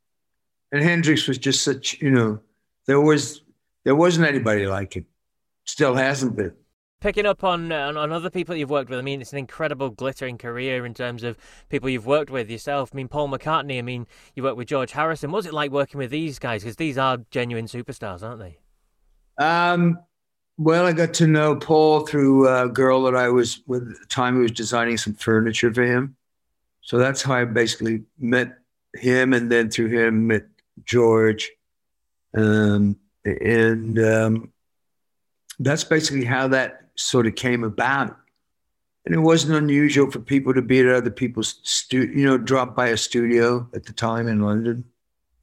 And 0.72 0.82
Hendrix 0.82 1.26
was 1.28 1.38
just 1.38 1.62
such, 1.62 2.00
you 2.00 2.10
know, 2.10 2.40
there 2.86 3.00
was 3.00 3.42
there 3.84 3.96
wasn't 3.96 4.28
anybody 4.28 4.66
like 4.66 4.94
him. 4.94 5.06
Still 5.64 5.94
hasn't 5.94 6.36
been. 6.36 6.54
Picking 7.00 7.24
up 7.24 7.42
on, 7.44 7.72
on, 7.72 7.96
on 7.96 8.12
other 8.12 8.28
people 8.28 8.54
you've 8.54 8.68
worked 8.68 8.90
with, 8.90 8.98
I 8.98 9.02
mean, 9.02 9.22
it's 9.22 9.32
an 9.32 9.38
incredible 9.38 9.88
glittering 9.88 10.36
career 10.36 10.84
in 10.84 10.92
terms 10.92 11.22
of 11.22 11.38
people 11.70 11.88
you've 11.88 12.04
worked 12.04 12.30
with 12.30 12.50
yourself. 12.50 12.90
I 12.92 12.96
mean, 12.96 13.08
Paul 13.08 13.30
McCartney. 13.30 13.78
I 13.78 13.82
mean, 13.82 14.06
you 14.34 14.42
worked 14.42 14.58
with 14.58 14.68
George 14.68 14.92
Harrison. 14.92 15.30
What's 15.30 15.46
it 15.46 15.54
like 15.54 15.70
working 15.70 15.96
with 15.96 16.10
these 16.10 16.38
guys? 16.38 16.62
Because 16.62 16.76
these 16.76 16.98
are 16.98 17.18
genuine 17.30 17.64
superstars, 17.66 18.22
aren't 18.22 18.40
they? 18.40 18.58
Um, 19.38 19.98
well, 20.58 20.86
I 20.86 20.92
got 20.92 21.14
to 21.14 21.26
know 21.26 21.56
Paul 21.56 22.06
through 22.06 22.46
a 22.46 22.68
girl 22.68 23.04
that 23.04 23.16
I 23.16 23.30
was 23.30 23.62
with 23.66 23.90
at 23.90 23.98
the 23.98 24.06
time 24.06 24.34
who 24.34 24.42
was 24.42 24.52
designing 24.52 24.98
some 24.98 25.14
furniture 25.14 25.72
for 25.72 25.84
him. 25.84 26.16
So 26.82 26.98
that's 26.98 27.22
how 27.22 27.32
I 27.32 27.46
basically 27.46 28.02
met 28.18 28.58
him, 28.94 29.32
and 29.32 29.50
then 29.50 29.70
through 29.70 29.88
him 29.88 30.26
met 30.26 30.46
George. 30.84 31.50
Um, 32.34 32.98
and 33.24 33.98
um, 33.98 34.52
that's 35.58 35.84
basically 35.84 36.26
how 36.26 36.48
that 36.48 36.89
sort 37.00 37.26
of 37.26 37.34
came 37.34 37.64
about. 37.64 38.16
And 39.06 39.14
it 39.14 39.18
wasn't 39.18 39.56
unusual 39.56 40.10
for 40.10 40.20
people 40.20 40.52
to 40.52 40.62
be 40.62 40.80
at 40.80 40.86
other 40.86 41.10
people's 41.10 41.60
studio, 41.62 42.14
you 42.14 42.26
know, 42.26 42.36
drop 42.36 42.76
by 42.76 42.88
a 42.88 42.96
studio 42.96 43.68
at 43.74 43.84
the 43.84 43.92
time 43.92 44.28
in 44.28 44.40
London. 44.40 44.84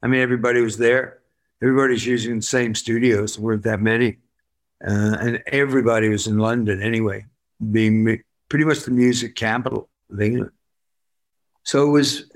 I 0.02 0.06
mean, 0.06 0.20
everybody 0.20 0.60
was 0.60 0.78
there. 0.78 1.18
Everybody's 1.60 2.06
using 2.06 2.36
the 2.36 2.42
same 2.42 2.74
studios. 2.74 3.34
There 3.34 3.44
weren't 3.44 3.64
that 3.64 3.80
many. 3.80 4.18
Uh, 4.86 5.16
and 5.20 5.42
everybody 5.48 6.08
was 6.08 6.28
in 6.28 6.38
London 6.38 6.80
anyway, 6.80 7.26
being 7.72 8.22
pretty 8.48 8.64
much 8.64 8.80
the 8.80 8.92
music 8.92 9.34
capital 9.34 9.88
of 10.10 10.20
England. 10.20 10.52
So 11.64 11.88
it 11.88 11.90
was, 11.90 12.30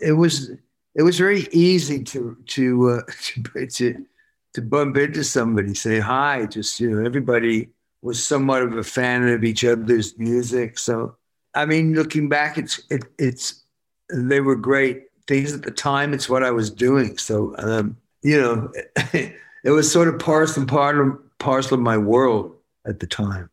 it 0.00 0.12
was, 0.12 0.52
it 0.94 1.02
was 1.02 1.18
very 1.18 1.46
easy 1.52 2.02
to 2.04 2.36
to 2.46 2.90
uh, 2.90 3.02
to, 3.22 3.66
to 3.70 4.06
to 4.54 4.62
bump 4.62 4.96
into 4.96 5.22
somebody, 5.22 5.74
say 5.74 5.98
hi. 5.98 6.46
Just 6.46 6.80
you 6.80 6.90
know, 6.90 7.04
everybody 7.04 7.68
was 8.06 8.24
somewhat 8.24 8.62
of 8.62 8.76
a 8.78 8.84
fan 8.84 9.28
of 9.28 9.42
each 9.42 9.64
other's 9.64 10.16
music. 10.16 10.78
So 10.78 11.16
I 11.54 11.66
mean, 11.66 11.94
looking 11.94 12.28
back, 12.28 12.56
it's 12.56 12.80
it, 12.88 13.04
it's 13.18 13.64
they 14.10 14.40
were 14.40 14.56
great 14.56 15.04
things 15.26 15.52
at 15.52 15.62
the 15.62 15.70
time. 15.70 16.14
It's 16.14 16.28
what 16.28 16.44
I 16.44 16.52
was 16.52 16.70
doing. 16.70 17.18
So 17.18 17.54
um, 17.58 17.96
you 18.22 18.40
know, 18.40 18.72
it 19.12 19.70
was 19.70 19.90
sort 19.90 20.08
of 20.08 20.18
parcel 20.18 20.64
part 20.64 20.98
of 20.98 21.18
parcel 21.38 21.74
of 21.74 21.80
my 21.80 21.98
world 21.98 22.54
at 22.86 23.00
the 23.00 23.06
time. 23.06 23.50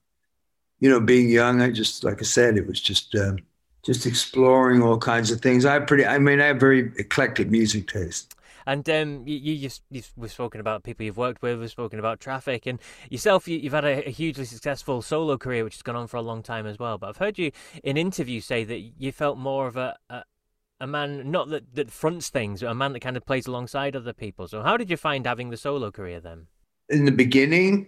You 0.79 0.89
know, 0.89 0.99
being 0.99 1.29
young, 1.29 1.61
I 1.61 1.71
just 1.71 2.03
like 2.03 2.21
I 2.21 2.25
said, 2.25 2.57
it 2.57 2.67
was 2.67 2.79
just 2.79 3.15
um, 3.15 3.39
just 3.83 4.05
exploring 4.05 4.83
all 4.83 4.97
kinds 4.97 5.31
of 5.31 5.41
things. 5.41 5.65
I 5.65 5.79
pretty, 5.79 6.05
I 6.05 6.19
mean, 6.19 6.39
I 6.39 6.45
have 6.45 6.59
very 6.59 6.91
eclectic 6.97 7.49
music 7.49 7.87
taste. 7.87 8.35
And 8.65 8.87
um, 8.89 9.27
you, 9.27 9.37
you, 9.37 9.53
you've, 9.53 9.79
you've, 9.89 10.11
we've 10.15 10.31
spoken 10.31 10.61
about 10.61 10.83
people 10.83 11.05
you've 11.05 11.17
worked 11.17 11.41
with, 11.41 11.59
we've 11.59 11.69
spoken 11.69 11.99
about 11.99 12.19
traffic, 12.19 12.65
and 12.65 12.79
yourself, 13.09 13.47
you, 13.47 13.61
have 13.63 13.73
had 13.73 13.85
a, 13.85 14.07
a, 14.07 14.11
hugely 14.11 14.45
successful 14.45 15.01
solo 15.01 15.37
career, 15.37 15.63
which 15.63 15.75
has 15.75 15.81
gone 15.81 15.95
on 15.95 16.07
for 16.07 16.17
a 16.17 16.21
long 16.21 16.43
time 16.43 16.65
as 16.65 16.79
well. 16.79 16.97
But 16.97 17.09
I've 17.09 17.17
heard 17.17 17.37
you 17.37 17.51
in 17.83 17.97
interviews 17.97 18.45
say 18.45 18.63
that 18.63 18.79
you 18.79 19.11
felt 19.11 19.37
more 19.37 19.67
of 19.67 19.77
a, 19.77 19.97
a, 20.09 20.23
a 20.79 20.87
man, 20.87 21.31
not 21.31 21.49
that, 21.49 21.75
that 21.75 21.91
fronts 21.91 22.29
things, 22.29 22.61
but 22.61 22.67
a 22.67 22.75
man 22.75 22.93
that 22.93 23.01
kind 23.01 23.17
of 23.17 23.25
plays 23.25 23.47
alongside 23.47 23.95
other 23.95 24.13
people. 24.13 24.47
So 24.47 24.61
how 24.61 24.77
did 24.77 24.89
you 24.89 24.97
find 24.97 25.25
having 25.25 25.49
the 25.49 25.57
solo 25.57 25.91
career 25.91 26.19
then? 26.19 26.47
In 26.89 27.05
the 27.05 27.11
beginning, 27.11 27.87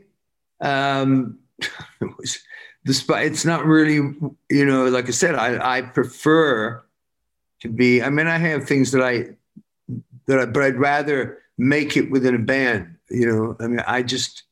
um, 0.62 1.40
it 2.02 2.18
was 2.18 2.40
despite 2.86 3.26
it's 3.26 3.46
not 3.46 3.66
really 3.66 3.96
you 4.50 4.66
know 4.66 4.88
like 4.88 5.08
i 5.08 5.12
said 5.12 5.36
i 5.36 5.78
i 5.78 5.82
prefer 5.82 6.84
to 7.60 7.68
be 7.68 8.02
i 8.02 8.10
mean 8.10 8.28
i 8.28 8.38
have 8.38 8.66
things 8.66 8.92
that 8.92 9.02
i 9.02 9.26
that 10.28 10.40
I, 10.40 10.46
but 10.46 10.64
i'd 10.64 10.78
rather 10.78 11.40
make 11.58 11.96
it 11.98 12.12
within 12.12 12.36
a 12.36 12.40
band 12.40 12.96
you 13.10 13.26
know 13.26 13.56
i 13.60 13.68
mean 13.68 13.84
i 13.88 14.02
just 14.02 14.44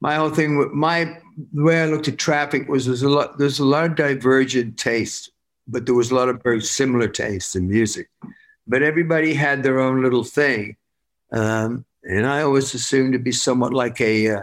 my 0.00 0.16
whole 0.16 0.30
thing 0.30 0.76
my 0.76 1.18
the 1.52 1.62
way 1.62 1.82
i 1.82 1.86
looked 1.86 2.08
at 2.08 2.18
traffic 2.18 2.68
was 2.68 2.86
there's 2.86 3.02
a 3.02 3.08
lot 3.08 3.38
there's 3.38 3.58
a 3.58 3.64
lot 3.64 3.84
of 3.84 3.96
divergent 3.96 4.78
taste 4.78 5.30
but 5.66 5.86
there 5.86 5.94
was 5.94 6.10
a 6.10 6.14
lot 6.14 6.28
of 6.28 6.42
very 6.42 6.60
similar 6.60 7.08
tastes 7.08 7.54
in 7.54 7.68
music 7.68 8.08
but 8.66 8.82
everybody 8.82 9.34
had 9.34 9.62
their 9.62 9.80
own 9.80 10.02
little 10.02 10.24
thing 10.24 10.76
um, 11.32 11.84
and 12.04 12.26
i 12.26 12.42
always 12.42 12.74
assumed 12.74 13.12
to 13.12 13.18
be 13.18 13.32
somewhat 13.32 13.72
like 13.72 14.00
a 14.00 14.28
uh, 14.28 14.42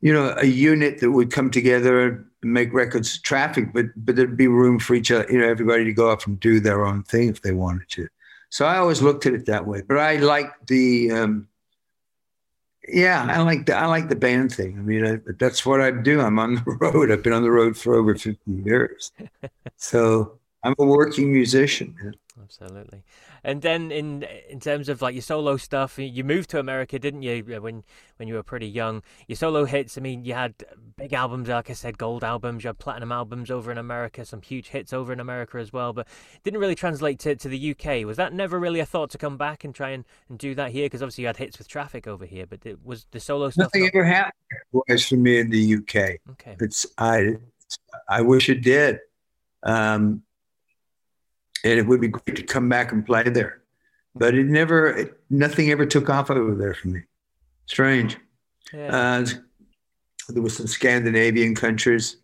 you 0.00 0.12
know, 0.12 0.34
a 0.36 0.46
unit 0.46 1.00
that 1.00 1.10
would 1.10 1.32
come 1.32 1.50
together 1.50 2.06
and 2.06 2.24
make 2.42 2.72
records 2.72 3.20
traffic, 3.20 3.72
but 3.72 3.86
but 3.96 4.16
there'd 4.16 4.36
be 4.36 4.46
room 4.46 4.78
for 4.78 4.94
each 4.94 5.10
other, 5.10 5.26
you 5.30 5.38
know, 5.38 5.48
everybody 5.48 5.84
to 5.84 5.92
go 5.92 6.10
off 6.10 6.26
and 6.26 6.38
do 6.38 6.60
their 6.60 6.86
own 6.86 7.02
thing 7.02 7.28
if 7.28 7.42
they 7.42 7.52
wanted 7.52 7.88
to. 7.90 8.08
So 8.50 8.64
I 8.66 8.78
always 8.78 9.02
looked 9.02 9.26
at 9.26 9.34
it 9.34 9.46
that 9.46 9.66
way. 9.66 9.82
But 9.82 9.98
I 9.98 10.16
like 10.16 10.50
the, 10.66 11.10
um, 11.12 11.48
yeah, 12.88 13.26
I 13.28 13.42
like 13.42 13.66
the 13.66 13.76
I 13.76 13.86
like 13.86 14.08
the 14.08 14.16
band 14.16 14.54
thing. 14.54 14.78
I 14.78 14.82
mean, 14.82 15.06
I, 15.06 15.18
that's 15.38 15.66
what 15.66 15.80
I 15.80 15.90
do. 15.90 16.20
I'm 16.20 16.38
on 16.38 16.54
the 16.54 16.62
road. 16.80 17.10
I've 17.10 17.22
been 17.22 17.34
on 17.34 17.42
the 17.42 17.50
road 17.50 17.76
for 17.76 17.94
over 17.94 18.14
50 18.14 18.38
years, 18.46 19.12
so 19.76 20.38
I'm 20.62 20.74
a 20.78 20.84
working 20.84 21.32
musician. 21.32 22.14
Absolutely. 22.42 23.02
And 23.44 23.62
then 23.62 23.90
in 23.90 24.24
in 24.48 24.60
terms 24.60 24.88
of 24.88 25.02
like 25.02 25.14
your 25.14 25.22
solo 25.22 25.56
stuff, 25.56 25.98
you 25.98 26.24
moved 26.24 26.50
to 26.50 26.58
America, 26.58 26.98
didn't 26.98 27.22
you? 27.22 27.42
When 27.60 27.84
when 28.16 28.28
you 28.28 28.34
were 28.34 28.42
pretty 28.42 28.68
young, 28.68 29.02
your 29.26 29.36
solo 29.36 29.64
hits. 29.64 29.96
I 29.96 30.00
mean, 30.00 30.24
you 30.24 30.34
had 30.34 30.54
big 30.96 31.12
albums, 31.12 31.48
like 31.48 31.70
I 31.70 31.72
said, 31.72 31.98
gold 31.98 32.24
albums. 32.24 32.64
You 32.64 32.68
had 32.68 32.78
platinum 32.78 33.12
albums 33.12 33.50
over 33.50 33.70
in 33.70 33.78
America, 33.78 34.24
some 34.24 34.42
huge 34.42 34.68
hits 34.68 34.92
over 34.92 35.12
in 35.12 35.20
America 35.20 35.58
as 35.58 35.72
well. 35.72 35.92
But 35.92 36.08
didn't 36.42 36.60
really 36.60 36.74
translate 36.74 37.18
to, 37.20 37.36
to 37.36 37.48
the 37.48 37.70
UK. 37.70 38.04
Was 38.04 38.16
that 38.16 38.32
never 38.32 38.58
really 38.58 38.80
a 38.80 38.86
thought 38.86 39.10
to 39.10 39.18
come 39.18 39.36
back 39.36 39.64
and 39.64 39.74
try 39.74 39.90
and, 39.90 40.04
and 40.28 40.38
do 40.38 40.54
that 40.54 40.72
here? 40.72 40.86
Because 40.86 41.02
obviously 41.02 41.22
you 41.22 41.28
had 41.28 41.36
hits 41.36 41.58
with 41.58 41.68
Traffic 41.68 42.06
over 42.06 42.26
here, 42.26 42.46
but 42.46 42.64
it 42.64 42.84
was 42.84 43.06
the 43.12 43.20
solo 43.20 43.50
stuff. 43.50 43.64
Nothing 43.64 43.82
not... 43.82 43.94
ever 43.94 44.04
happened 44.04 44.32
was 44.72 45.06
for 45.06 45.16
me 45.16 45.38
in 45.38 45.50
the 45.50 45.76
UK. 45.76 46.18
Okay, 46.32 46.56
it's 46.60 46.86
I 46.96 47.36
I 48.08 48.22
wish 48.22 48.48
it 48.48 48.62
did. 48.62 48.98
Um, 49.62 50.22
and 51.64 51.78
it 51.78 51.86
would 51.86 52.00
be 52.00 52.08
great 52.08 52.36
to 52.36 52.42
come 52.42 52.68
back 52.68 52.92
and 52.92 53.04
play 53.04 53.24
there. 53.24 53.62
But 54.14 54.34
it 54.34 54.46
never, 54.46 54.88
it, 54.88 55.20
nothing 55.30 55.70
ever 55.70 55.86
took 55.86 56.08
off 56.08 56.30
over 56.30 56.54
there 56.54 56.74
for 56.74 56.88
me. 56.88 57.02
Strange. 57.66 58.18
Yeah. 58.72 58.96
Uh, 58.96 59.26
there 60.28 60.42
was 60.42 60.56
some 60.56 60.66
Scandinavian 60.66 61.54
countries, 61.54 62.16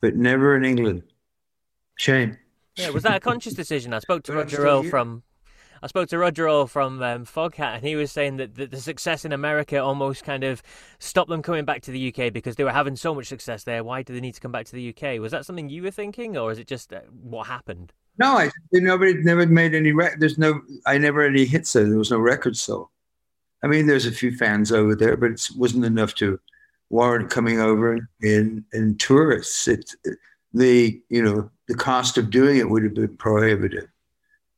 but 0.00 0.16
never 0.16 0.56
in 0.56 0.64
England. 0.64 1.02
Shame. 1.96 2.38
Yeah, 2.76 2.90
was 2.90 3.02
that 3.02 3.16
a 3.16 3.20
conscious 3.20 3.54
decision? 3.54 3.92
I 3.92 3.98
spoke 3.98 4.22
to 4.24 4.32
Roger 4.32 4.66
Earl 4.66 4.82
from 4.84 5.22
I 5.84 5.88
spoke 5.88 6.08
to 6.10 6.18
Roger 6.18 6.46
Earl 6.46 6.68
from 6.68 7.02
um, 7.02 7.24
Foghat, 7.26 7.74
and 7.74 7.82
he 7.84 7.96
was 7.96 8.12
saying 8.12 8.36
that 8.36 8.54
the, 8.54 8.66
the, 8.66 8.80
success 8.80 9.24
in 9.24 9.32
America 9.32 9.82
almost 9.82 10.22
kind 10.22 10.44
of 10.44 10.62
stopped 11.00 11.28
them 11.28 11.42
coming 11.42 11.64
back 11.64 11.82
to 11.82 11.90
the 11.90 12.14
UK 12.14 12.32
because 12.32 12.54
they 12.54 12.62
were 12.62 12.70
having 12.70 12.94
so 12.94 13.12
much 13.12 13.26
success 13.26 13.64
there. 13.64 13.82
Why 13.82 14.02
do 14.02 14.14
they 14.14 14.20
need 14.20 14.34
to 14.34 14.40
come 14.40 14.52
back 14.52 14.66
to 14.66 14.76
the 14.76 14.90
UK? 14.90 15.20
Was 15.20 15.32
that 15.32 15.44
something 15.44 15.68
you 15.68 15.82
were 15.82 15.90
thinking, 15.90 16.36
or 16.36 16.52
is 16.52 16.60
it 16.60 16.68
just 16.68 16.92
uh, 16.92 17.00
what 17.10 17.48
happened? 17.48 17.92
No, 18.18 18.36
I 18.36 18.50
nobody 18.72 19.14
never 19.14 19.46
made 19.46 19.74
any. 19.74 19.92
Rec- 19.92 20.20
there's 20.20 20.38
no. 20.38 20.60
I 20.86 20.98
never 20.98 21.22
had 21.22 21.32
any 21.32 21.44
hits. 21.44 21.72
There. 21.72 21.84
there 21.84 21.98
was 21.98 22.10
no 22.10 22.18
record 22.18 22.56
sold. 22.56 22.88
I 23.62 23.68
mean, 23.68 23.86
there's 23.86 24.06
a 24.06 24.12
few 24.12 24.36
fans 24.36 24.72
over 24.72 24.94
there, 24.94 25.16
but 25.16 25.30
it 25.32 25.48
wasn't 25.56 25.84
enough 25.84 26.14
to 26.16 26.38
warrant 26.90 27.30
coming 27.30 27.60
over 27.60 28.08
in 28.20 28.64
in 28.72 28.96
tourists. 28.98 29.66
It, 29.66 29.94
the 30.52 31.00
you 31.08 31.22
know 31.22 31.50
the 31.68 31.74
cost 31.74 32.18
of 32.18 32.30
doing 32.30 32.58
it 32.58 32.68
would 32.68 32.84
have 32.84 32.94
been 32.94 33.16
prohibitive 33.16 33.88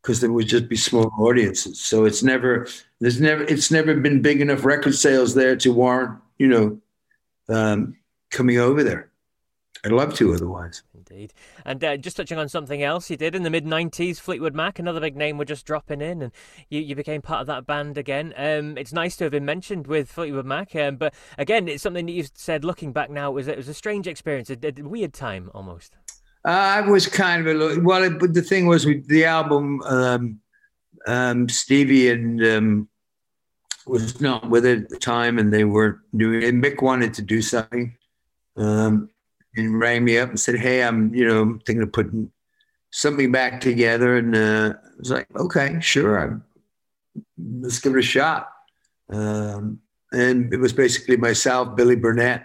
because 0.02 0.20
there 0.20 0.32
would 0.32 0.48
just 0.48 0.68
be 0.68 0.76
small 0.76 1.12
audiences. 1.18 1.80
So 1.80 2.04
it's 2.04 2.22
never 2.22 2.66
there's 3.00 3.20
never 3.20 3.44
it's 3.44 3.70
never 3.70 3.94
been 3.94 4.20
big 4.20 4.40
enough 4.40 4.64
record 4.64 4.94
sales 4.94 5.34
there 5.34 5.56
to 5.56 5.72
warrant 5.72 6.18
you 6.38 6.48
know 6.48 6.80
um, 7.48 7.96
coming 8.30 8.58
over 8.58 8.82
there. 8.82 9.10
I'd 9.84 9.92
love 9.92 10.14
to 10.14 10.34
otherwise. 10.34 10.82
Indeed. 11.10 11.32
And 11.64 11.82
uh, 11.82 11.96
just 11.96 12.16
touching 12.16 12.38
on 12.38 12.48
something 12.48 12.82
else 12.82 13.10
you 13.10 13.16
did 13.16 13.34
in 13.34 13.42
the 13.42 13.50
mid 13.50 13.64
90s, 13.64 14.18
Fleetwood 14.18 14.54
Mac, 14.54 14.78
another 14.78 15.00
big 15.00 15.16
name, 15.16 15.38
were 15.38 15.44
just 15.44 15.66
dropping 15.66 16.00
in, 16.00 16.22
and 16.22 16.32
you, 16.68 16.80
you 16.80 16.94
became 16.94 17.22
part 17.22 17.40
of 17.40 17.46
that 17.46 17.66
band 17.66 17.98
again. 17.98 18.32
Um, 18.36 18.78
it's 18.78 18.92
nice 18.92 19.16
to 19.16 19.24
have 19.24 19.32
been 19.32 19.44
mentioned 19.44 19.86
with 19.86 20.10
Fleetwood 20.10 20.46
Mac, 20.46 20.74
um, 20.76 20.96
but 20.96 21.14
again, 21.38 21.68
it's 21.68 21.82
something 21.82 22.06
that 22.06 22.12
you've 22.12 22.30
said 22.34 22.64
looking 22.64 22.92
back 22.92 23.10
now, 23.10 23.30
it 23.30 23.34
was, 23.34 23.48
it 23.48 23.56
was 23.56 23.68
a 23.68 23.74
strange 23.74 24.06
experience, 24.06 24.50
a, 24.50 24.56
a 24.62 24.82
weird 24.82 25.12
time 25.12 25.50
almost. 25.54 25.96
Uh, 26.46 26.50
I 26.50 26.80
was 26.82 27.06
kind 27.06 27.46
of 27.46 27.60
a 27.60 27.80
well, 27.80 28.02
it, 28.02 28.34
the 28.34 28.42
thing 28.42 28.66
was 28.66 28.84
with 28.84 29.08
the 29.08 29.24
album, 29.24 29.80
um, 29.82 30.40
um, 31.06 31.48
Stevie 31.48 32.10
and 32.10 32.44
um, 32.44 32.88
was 33.86 34.20
not 34.20 34.48
with 34.50 34.66
it 34.66 34.82
at 34.82 34.88
the 34.88 34.98
time, 34.98 35.38
and 35.38 35.52
they 35.52 35.64
weren't 35.64 35.98
doing 36.16 36.42
it. 36.42 36.54
Mick 36.54 36.82
wanted 36.82 37.14
to 37.14 37.22
do 37.22 37.40
something. 37.40 37.96
Um, 38.56 39.10
and 39.56 39.78
rang 39.78 40.04
me 40.04 40.18
up 40.18 40.30
and 40.30 40.40
said, 40.40 40.56
"Hey, 40.56 40.82
I'm 40.82 41.14
you 41.14 41.26
know 41.26 41.58
thinking 41.64 41.82
of 41.82 41.92
putting 41.92 42.30
something 42.94 43.32
back 43.32 43.60
together, 43.60 44.16
and 44.16 44.36
uh, 44.36 44.74
I 44.78 44.98
was 44.98 45.10
like, 45.10 45.26
okay, 45.36 45.78
sure, 45.80 46.16
I'm, 46.16 46.44
let's 47.36 47.80
give 47.80 47.96
it 47.96 47.98
a 47.98 48.02
shot. 48.02 48.48
Um, 49.10 49.80
and 50.12 50.52
it 50.54 50.58
was 50.58 50.72
basically 50.72 51.16
myself, 51.16 51.74
Billy 51.74 51.96
Burnette, 51.96 52.44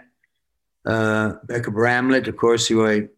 uh, 0.86 1.34
Bekka 1.46 1.72
Bramlett, 1.72 2.26
of 2.26 2.36
course, 2.36 2.66
who 2.66 2.84
I 2.84 3.08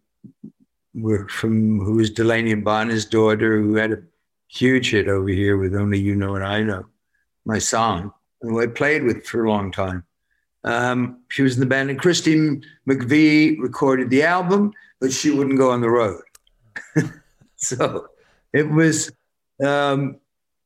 were 0.93 1.27
from, 1.27 1.79
who 1.79 1.95
was 1.95 2.11
Delaney 2.11 2.51
and 2.51 2.63
Bonnie's 2.63 3.05
daughter, 3.05 3.59
who 3.59 3.75
had 3.75 3.93
a 3.93 4.03
huge 4.47 4.91
hit 4.91 5.07
over 5.07 5.29
here 5.29 5.57
with 5.57 5.75
Only 5.75 5.99
You 5.99 6.15
Know 6.15 6.35
and 6.35 6.45
I 6.45 6.61
Know, 6.61 6.85
my 7.45 7.57
song, 7.57 8.13
who 8.41 8.61
I 8.61 8.67
played 8.67 9.03
with 9.03 9.25
for 9.25 9.43
a 9.43 9.49
long 9.49 9.71
time. 9.71 10.03
Um, 10.63 11.19
she 11.29 11.41
was 11.41 11.55
in 11.55 11.59
the 11.59 11.65
band, 11.65 11.89
and 11.89 11.99
Christine 11.99 12.63
McVie 12.87 13.59
recorded 13.59 14.09
the 14.09 14.23
album, 14.23 14.73
but 14.99 15.11
she 15.11 15.31
wouldn't 15.31 15.57
go 15.57 15.71
on 15.71 15.81
the 15.81 15.89
road. 15.89 16.21
so 17.55 18.07
it 18.53 18.69
was, 18.69 19.11
um, 19.63 20.19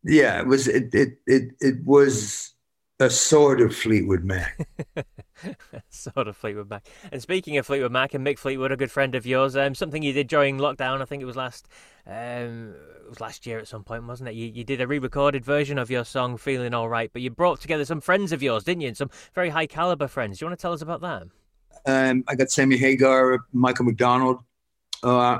yeah, 0.03 0.39
it 0.39 0.47
was 0.47 0.67
it 0.67 0.93
it 0.93 1.17
it, 1.25 1.51
it 1.59 1.85
was 1.85 2.53
a 2.99 3.09
sort 3.09 3.61
of 3.61 3.75
Fleetwood 3.75 4.23
Mac. 4.23 4.67
sort 5.89 6.27
of 6.27 6.37
Fleetwood 6.37 6.69
Mac. 6.69 6.87
And 7.11 7.21
speaking 7.21 7.57
of 7.57 7.65
Fleetwood 7.65 7.91
Mac 7.91 8.13
and 8.13 8.25
Mick 8.25 8.37
Fleetwood, 8.37 8.71
a 8.71 8.77
good 8.77 8.91
friend 8.91 9.15
of 9.15 9.25
yours, 9.25 9.55
um, 9.55 9.75
something 9.75 10.03
you 10.03 10.13
did 10.13 10.27
during 10.27 10.57
lockdown, 10.57 11.01
I 11.01 11.05
think 11.05 11.21
it 11.21 11.25
was 11.25 11.35
last 11.35 11.67
um, 12.05 12.73
it 13.05 13.09
was 13.09 13.19
last 13.19 13.45
year 13.45 13.59
at 13.59 13.67
some 13.67 13.83
point, 13.83 14.05
wasn't 14.07 14.29
it? 14.29 14.35
You, 14.35 14.47
you 14.47 14.63
did 14.63 14.81
a 14.81 14.87
re-recorded 14.87 15.43
version 15.43 15.77
of 15.77 15.89
your 15.89 16.05
song 16.05 16.37
"Feeling 16.37 16.73
All 16.73 16.89
Right," 16.89 17.09
but 17.11 17.21
you 17.21 17.29
brought 17.29 17.61
together 17.61 17.85
some 17.85 18.01
friends 18.01 18.31
of 18.31 18.41
yours, 18.41 18.63
didn't 18.63 18.81
you? 18.81 18.89
And 18.89 18.97
some 18.97 19.09
very 19.33 19.49
high 19.49 19.67
caliber 19.67 20.07
friends. 20.07 20.39
Do 20.39 20.45
you 20.45 20.49
want 20.49 20.59
to 20.59 20.61
tell 20.61 20.73
us 20.73 20.81
about 20.81 21.01
that? 21.01 21.23
Um, 21.85 22.23
I 22.27 22.35
got 22.35 22.49
Sammy 22.49 22.77
Hagar, 22.77 23.39
Michael 23.53 23.85
McDonald, 23.85 24.39
uh, 25.03 25.39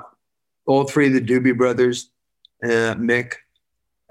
all 0.65 0.83
three 0.85 1.07
of 1.07 1.13
the 1.13 1.21
Doobie 1.21 1.57
Brothers, 1.57 2.11
uh, 2.63 2.95
Mick, 2.95 3.33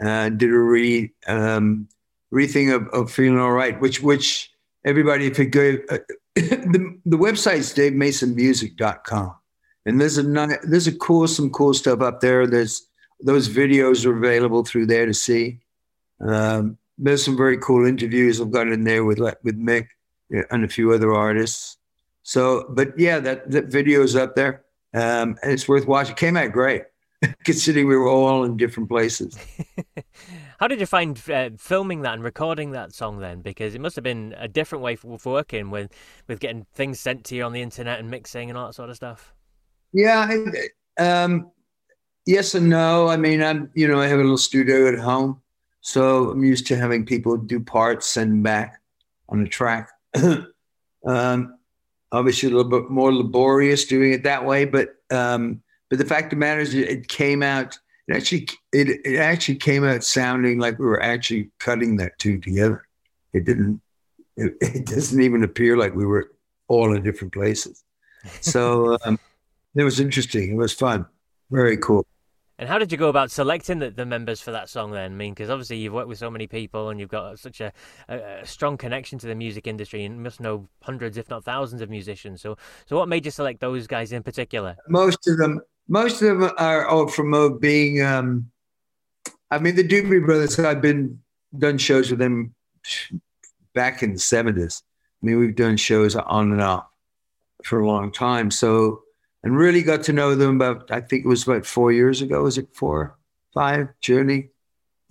uh, 0.02 0.30
did 0.30 0.50
a 0.50 0.58
re 0.58 1.12
um, 1.26 1.88
re 2.30 2.46
thing 2.46 2.72
of, 2.72 2.88
of 2.88 3.10
"Feeling 3.10 3.38
All 3.38 3.52
Right," 3.52 3.78
which 3.80 4.02
which 4.02 4.50
everybody 4.86 5.26
if 5.26 5.38
you 5.38 5.46
go 5.46 5.76
uh, 5.90 5.98
the 6.34 6.98
the 7.04 7.18
website's 7.18 7.74
DaveMasonMusic.com. 7.74 9.34
And 9.84 10.00
there's 10.00 10.18
a 10.18 10.22
there's 10.64 10.86
a 10.86 10.96
cool 10.96 11.28
some 11.28 11.50
cool 11.50 11.74
stuff 11.74 12.00
up 12.00 12.20
there. 12.20 12.46
There's 12.46 12.88
those 13.20 13.48
videos 13.48 14.06
are 14.06 14.16
available 14.16 14.64
through 14.64 14.86
there 14.86 15.06
to 15.06 15.14
see. 15.14 15.60
Um, 16.20 16.78
there's 16.98 17.24
some 17.24 17.36
very 17.36 17.58
cool 17.58 17.86
interviews 17.86 18.40
I've 18.40 18.50
got 18.50 18.68
in 18.68 18.84
there 18.84 19.04
with 19.04 19.18
with 19.18 19.60
Mick 19.60 19.88
and 20.30 20.64
a 20.64 20.68
few 20.68 20.92
other 20.92 21.14
artists. 21.14 21.76
So, 22.22 22.66
but 22.70 22.98
yeah, 22.98 23.20
that 23.20 23.50
that 23.50 23.66
video's 23.66 24.16
up 24.16 24.34
there, 24.34 24.64
um, 24.92 25.36
and 25.42 25.52
it's 25.52 25.68
worth 25.68 25.86
watching. 25.86 26.12
It 26.12 26.18
came 26.18 26.36
out 26.36 26.52
great, 26.52 26.82
considering 27.44 27.86
we 27.86 27.96
were 27.96 28.08
all 28.08 28.44
in 28.44 28.56
different 28.56 28.88
places. 28.88 29.38
How 30.58 30.68
did 30.68 30.80
you 30.80 30.86
find 30.86 31.20
uh, 31.30 31.50
filming 31.58 32.02
that 32.02 32.14
and 32.14 32.22
recording 32.22 32.72
that 32.72 32.94
song 32.94 33.18
then? 33.18 33.42
Because 33.42 33.74
it 33.74 33.80
must 33.80 33.96
have 33.96 34.04
been 34.04 34.34
a 34.38 34.48
different 34.48 34.82
way 34.82 34.96
for, 34.96 35.18
for 35.18 35.32
working 35.32 35.70
with 35.70 35.92
with 36.28 36.40
getting 36.40 36.66
things 36.74 36.98
sent 36.98 37.24
to 37.24 37.36
you 37.36 37.44
on 37.44 37.52
the 37.52 37.62
internet 37.62 37.98
and 37.98 38.10
mixing 38.10 38.48
and 38.48 38.58
all 38.58 38.66
that 38.66 38.74
sort 38.74 38.90
of 38.90 38.96
stuff. 38.96 39.34
Yeah, 39.92 40.30
um, 40.98 41.50
yes 42.26 42.54
and 42.54 42.68
no. 42.68 43.08
I 43.08 43.16
mean, 43.16 43.42
I'm 43.42 43.70
you 43.74 43.86
know 43.86 44.00
I 44.00 44.06
have 44.06 44.18
a 44.18 44.22
little 44.22 44.38
studio 44.38 44.88
at 44.88 44.98
home, 44.98 45.40
so 45.80 46.30
I'm 46.30 46.44
used 46.44 46.66
to 46.68 46.76
having 46.76 47.04
people 47.04 47.36
do 47.36 47.60
parts 47.60 48.06
send 48.06 48.42
back 48.42 48.80
on 49.28 49.42
the 49.42 49.48
track. 49.48 49.90
um, 51.06 51.58
obviously, 52.12 52.48
a 52.48 52.56
little 52.56 52.70
bit 52.70 52.90
more 52.90 53.12
laborious 53.12 53.84
doing 53.84 54.12
it 54.12 54.22
that 54.22 54.44
way, 54.44 54.64
but 54.64 54.96
um, 55.10 55.62
but 55.90 55.98
the 55.98 56.04
fact 56.04 56.24
of 56.24 56.30
the 56.30 56.36
matter 56.36 56.60
is, 56.60 56.74
it 56.74 57.08
came 57.08 57.42
out. 57.42 57.78
It 58.08 58.16
actually 58.16 58.48
it, 58.72 59.00
it 59.04 59.18
actually 59.18 59.56
came 59.56 59.84
out 59.84 60.04
sounding 60.04 60.58
like 60.58 60.78
we 60.78 60.86
were 60.86 61.02
actually 61.02 61.50
cutting 61.58 61.96
that 61.96 62.18
two 62.18 62.38
together. 62.40 62.86
It 63.32 63.44
didn't. 63.44 63.80
It, 64.36 64.56
it 64.60 64.86
doesn't 64.86 65.20
even 65.20 65.42
appear 65.42 65.76
like 65.76 65.94
we 65.94 66.06
were 66.06 66.32
all 66.68 66.94
in 66.94 67.02
different 67.02 67.32
places. 67.32 67.84
So. 68.40 68.96
Um, 69.06 69.18
it 69.76 69.84
was 69.84 70.00
interesting. 70.00 70.52
It 70.52 70.56
was 70.56 70.72
fun. 70.72 71.06
Very 71.50 71.76
cool. 71.76 72.06
And 72.58 72.66
how 72.66 72.78
did 72.78 72.90
you 72.90 72.96
go 72.96 73.10
about 73.10 73.30
selecting 73.30 73.78
the, 73.78 73.90
the 73.90 74.06
members 74.06 74.40
for 74.40 74.50
that 74.52 74.70
song 74.70 74.90
then? 74.90 75.12
I 75.12 75.14
mean, 75.14 75.34
because 75.34 75.50
obviously 75.50 75.76
you've 75.76 75.92
worked 75.92 76.08
with 76.08 76.16
so 76.16 76.30
many 76.30 76.46
people 76.46 76.88
and 76.88 76.98
you've 76.98 77.10
got 77.10 77.38
such 77.38 77.60
a, 77.60 77.70
a, 78.08 78.16
a, 78.16 78.46
strong 78.46 78.78
connection 78.78 79.18
to 79.18 79.26
the 79.26 79.34
music 79.34 79.66
industry 79.66 80.06
and 80.06 80.22
must 80.22 80.40
know 80.40 80.66
hundreds, 80.80 81.18
if 81.18 81.28
not 81.28 81.44
thousands, 81.44 81.82
of 81.82 81.90
musicians. 81.90 82.40
So, 82.40 82.56
so 82.86 82.96
what 82.96 83.10
made 83.10 83.26
you 83.26 83.30
select 83.30 83.60
those 83.60 83.86
guys 83.86 84.12
in 84.12 84.22
particular? 84.22 84.76
Most 84.88 85.28
of 85.28 85.36
them, 85.36 85.60
most 85.88 86.22
of 86.22 86.38
them 86.38 86.50
are 86.58 86.86
all 86.86 87.08
from 87.08 87.34
uh, 87.34 87.48
being. 87.50 88.02
Um, 88.02 88.50
I 89.50 89.58
mean, 89.58 89.76
the 89.76 89.86
Doobie 89.86 90.24
Brothers. 90.24 90.58
I've 90.58 90.82
been 90.82 91.20
done 91.56 91.78
shows 91.78 92.10
with 92.10 92.18
them 92.18 92.54
back 93.74 94.02
in 94.02 94.14
the 94.14 94.18
seventies. 94.18 94.82
I 95.22 95.26
mean, 95.26 95.38
we've 95.38 95.56
done 95.56 95.76
shows 95.76 96.16
on 96.16 96.52
and 96.52 96.62
off 96.62 96.86
for 97.64 97.80
a 97.80 97.86
long 97.86 98.12
time. 98.12 98.50
So 98.50 99.02
and 99.46 99.56
really 99.56 99.84
got 99.84 100.02
to 100.02 100.12
know 100.12 100.34
them 100.34 100.56
about, 100.56 100.90
I 100.90 101.00
think 101.00 101.24
it 101.24 101.28
was 101.28 101.46
about 101.46 101.64
four 101.64 101.92
years 101.92 102.20
ago. 102.20 102.42
Was 102.42 102.58
it 102.58 102.74
four, 102.74 103.16
five? 103.54 103.88
Journey. 104.00 104.48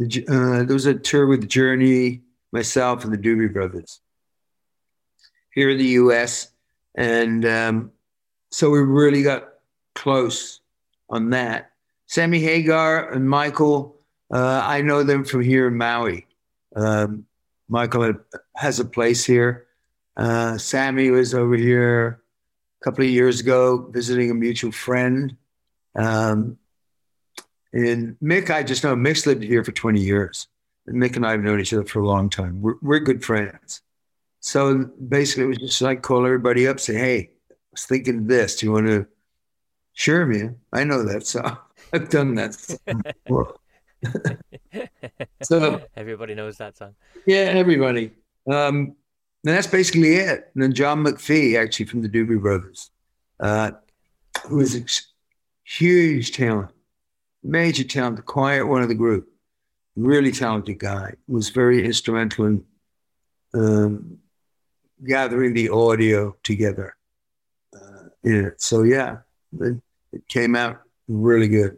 Uh, 0.01 0.63
there 0.63 0.73
was 0.73 0.87
a 0.87 0.93
tour 0.93 1.25
with 1.25 1.47
Journey, 1.47 2.21
myself, 2.51 3.05
and 3.05 3.13
the 3.13 3.17
Doobie 3.17 3.53
Brothers 3.53 4.01
here 5.51 5.69
in 5.69 5.77
the 5.77 5.85
US. 5.85 6.49
And 6.95 7.45
um, 7.45 7.91
so 8.51 8.69
we 8.69 8.79
really 8.79 9.23
got 9.23 9.47
close 9.93 10.59
on 11.09 11.31
that. 11.31 11.71
Sammy 12.07 12.39
Hagar 12.39 13.11
and 13.11 13.29
Michael, 13.29 13.97
uh, 14.31 14.61
I 14.63 14.81
know 14.81 15.03
them 15.03 15.23
from 15.23 15.41
here 15.41 15.67
in 15.67 15.77
Maui. 15.77 16.27
Um, 16.75 17.25
Michael 17.67 18.13
has 18.55 18.79
a 18.79 18.85
place 18.85 19.25
here. 19.25 19.65
Uh, 20.17 20.57
Sammy 20.57 21.09
was 21.09 21.33
over 21.33 21.55
here 21.55 22.21
a 22.81 22.83
couple 22.83 23.03
of 23.03 23.09
years 23.09 23.39
ago 23.39 23.89
visiting 23.91 24.31
a 24.31 24.35
mutual 24.35 24.71
friend. 24.71 25.35
Um, 25.95 26.57
and 27.73 28.17
Mick, 28.23 28.49
I 28.49 28.63
just 28.63 28.83
know 28.83 28.95
Mick's 28.95 29.25
lived 29.25 29.43
here 29.43 29.63
for 29.63 29.71
20 29.71 29.99
years. 29.99 30.47
And 30.87 31.01
Mick 31.01 31.15
and 31.15 31.25
I 31.25 31.31
have 31.31 31.41
known 31.41 31.59
each 31.59 31.73
other 31.73 31.85
for 31.85 31.99
a 31.99 32.07
long 32.07 32.29
time. 32.29 32.61
We're, 32.61 32.75
we're 32.81 32.99
good 32.99 33.23
friends. 33.23 33.81
So 34.39 34.91
basically, 35.07 35.45
it 35.45 35.47
was 35.47 35.57
just 35.57 35.81
like 35.81 36.03
call 36.03 36.25
everybody 36.25 36.67
up, 36.67 36.79
say, 36.79 36.93
hey, 36.93 37.31
I 37.51 37.55
was 37.71 37.85
thinking 37.85 38.19
of 38.19 38.27
this. 38.27 38.57
Do 38.57 38.67
you 38.67 38.71
want 38.71 38.87
to? 38.87 39.07
Sure, 39.95 40.25
man. 40.25 40.57
I 40.73 40.83
know 40.83 41.03
that 41.03 41.25
song. 41.25 41.57
I've 41.93 42.09
done 42.09 42.35
that 42.35 42.77
before. 43.25 43.55
so 45.41 45.81
everybody 45.95 46.35
knows 46.35 46.57
that 46.57 46.77
song. 46.77 46.95
Yeah, 47.25 47.53
everybody. 47.55 48.11
Um, 48.45 48.95
and 49.45 49.55
that's 49.55 49.67
basically 49.67 50.15
it. 50.15 50.51
And 50.53 50.61
then 50.61 50.73
John 50.73 51.03
McFee, 51.03 51.57
actually 51.57 51.85
from 51.85 52.01
the 52.01 52.09
Doobie 52.09 52.41
Brothers, 52.41 52.91
uh, 53.39 53.71
who 54.47 54.59
is 54.59 54.75
a 54.75 54.83
huge 55.63 56.33
talent, 56.33 56.71
major 57.41 57.85
talent, 57.85 58.17
the 58.17 58.21
quiet 58.21 58.67
one 58.67 58.81
of 58.81 58.89
the 58.89 58.95
group, 58.95 59.29
really 59.95 60.33
talented 60.33 60.77
guy, 60.77 61.13
was 61.27 61.49
very 61.49 61.85
instrumental 61.85 62.45
in 62.45 62.65
um, 63.53 64.17
gathering 65.05 65.53
the 65.53 65.69
audio 65.69 66.35
together 66.43 66.97
uh, 67.73 68.09
in 68.23 68.45
it. 68.47 68.61
So 68.61 68.83
yeah, 68.83 69.19
it, 69.61 69.81
it 70.13 70.27
came 70.27 70.55
out 70.55 70.81
really 71.07 71.47
good. 71.47 71.77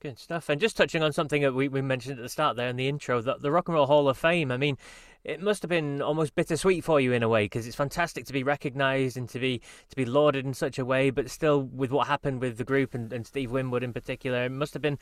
Good 0.00 0.18
stuff. 0.18 0.48
And 0.48 0.60
just 0.60 0.76
touching 0.76 1.02
on 1.02 1.12
something 1.12 1.42
that 1.42 1.54
we, 1.54 1.68
we 1.68 1.80
mentioned 1.80 2.18
at 2.18 2.22
the 2.22 2.28
start 2.28 2.56
there 2.56 2.68
in 2.68 2.76
the 2.76 2.88
intro, 2.88 3.20
the, 3.20 3.36
the 3.36 3.52
Rock 3.52 3.68
and 3.68 3.76
Roll 3.76 3.86
Hall 3.86 4.08
of 4.08 4.18
Fame. 4.18 4.50
I 4.50 4.56
mean, 4.56 4.76
it 5.24 5.40
must 5.40 5.62
have 5.62 5.68
been 5.68 6.02
almost 6.02 6.34
bittersweet 6.34 6.82
for 6.82 7.00
you 7.00 7.12
in 7.12 7.22
a 7.22 7.28
way 7.28 7.44
because 7.44 7.66
it's 7.66 7.76
fantastic 7.76 8.24
to 8.26 8.32
be 8.32 8.42
recognised 8.42 9.16
and 9.16 9.28
to 9.28 9.38
be 9.38 9.60
to 9.88 9.96
be 9.96 10.04
lauded 10.04 10.44
in 10.44 10.54
such 10.54 10.78
a 10.78 10.84
way, 10.84 11.10
but 11.10 11.30
still 11.30 11.62
with 11.62 11.92
what 11.92 12.08
happened 12.08 12.40
with 12.40 12.58
the 12.58 12.64
group 12.64 12.94
and, 12.94 13.12
and 13.12 13.26
Steve 13.26 13.52
Winwood 13.52 13.84
in 13.84 13.92
particular, 13.92 14.44
it 14.44 14.50
must 14.50 14.72
have 14.72 14.82
been 14.82 14.98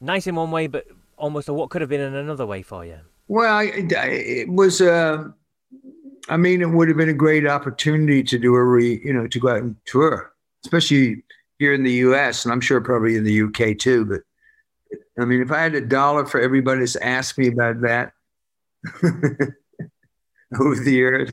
nice 0.00 0.28
in 0.28 0.36
one 0.36 0.52
way, 0.52 0.68
but 0.68 0.86
almost 1.16 1.48
a 1.48 1.52
what 1.52 1.70
could 1.70 1.80
have 1.80 1.90
been 1.90 2.00
in 2.00 2.14
another 2.14 2.46
way 2.46 2.62
for 2.62 2.84
you. 2.84 2.98
Well, 3.28 3.68
it 3.72 4.48
was. 4.48 4.80
Uh, 4.80 5.24
I 6.28 6.36
mean, 6.36 6.60
it 6.60 6.70
would 6.70 6.88
have 6.88 6.96
been 6.96 7.08
a 7.08 7.14
great 7.14 7.46
opportunity 7.46 8.22
to 8.24 8.38
do 8.38 8.54
a 8.54 8.64
re, 8.64 9.00
you 9.04 9.12
know, 9.12 9.26
to 9.26 9.40
go 9.40 9.48
out 9.48 9.58
and 9.58 9.76
tour, 9.84 10.32
especially 10.66 11.22
here 11.58 11.72
in 11.72 11.84
the 11.84 11.92
U.S. 11.92 12.44
and 12.44 12.52
I'm 12.52 12.60
sure 12.60 12.80
probably 12.80 13.16
in 13.16 13.24
the 13.24 13.32
U.K. 13.32 13.74
too. 13.74 14.04
But 14.04 14.20
I 15.18 15.24
mean, 15.24 15.40
if 15.40 15.50
I 15.50 15.60
had 15.60 15.74
a 15.74 15.80
dollar 15.80 16.26
for 16.26 16.40
everybody 16.40 16.80
that's 16.80 16.96
asked 16.96 17.38
me 17.38 17.48
about 17.48 17.80
that 17.82 18.12
over 19.02 20.74
the 20.84 20.92
years, 20.92 21.30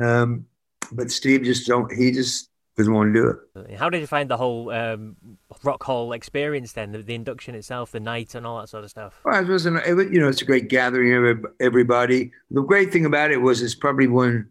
um, 0.00 0.46
but 0.92 1.10
Steve 1.10 1.42
just 1.42 1.66
don't. 1.66 1.92
He 1.92 2.12
just 2.12 2.50
doesn't 2.76 2.92
want 2.92 3.14
to 3.14 3.20
do 3.20 3.64
it. 3.66 3.76
How 3.78 3.88
did 3.88 4.00
you 4.00 4.06
find 4.06 4.30
the 4.30 4.36
whole 4.36 4.70
um, 4.70 5.16
Rock 5.62 5.82
Hall 5.82 6.12
experience 6.12 6.72
then? 6.72 6.92
The, 6.92 6.98
the, 6.98 7.14
induction 7.14 7.54
itself, 7.54 7.92
the 7.92 8.00
night, 8.00 8.34
and 8.34 8.46
all 8.46 8.60
that 8.60 8.68
sort 8.68 8.84
of 8.84 8.90
stuff. 8.90 9.18
Well, 9.24 9.42
it 9.42 9.48
was, 9.48 9.64
an, 9.64 9.78
it, 9.78 10.12
you 10.12 10.20
know, 10.20 10.28
it's 10.28 10.42
a 10.42 10.44
great 10.44 10.68
gathering 10.68 11.26
of 11.26 11.46
everybody. 11.58 12.32
The 12.50 12.60
great 12.60 12.92
thing 12.92 13.06
about 13.06 13.30
it 13.30 13.38
was 13.38 13.62
it's 13.62 13.74
probably 13.74 14.06
one, 14.06 14.48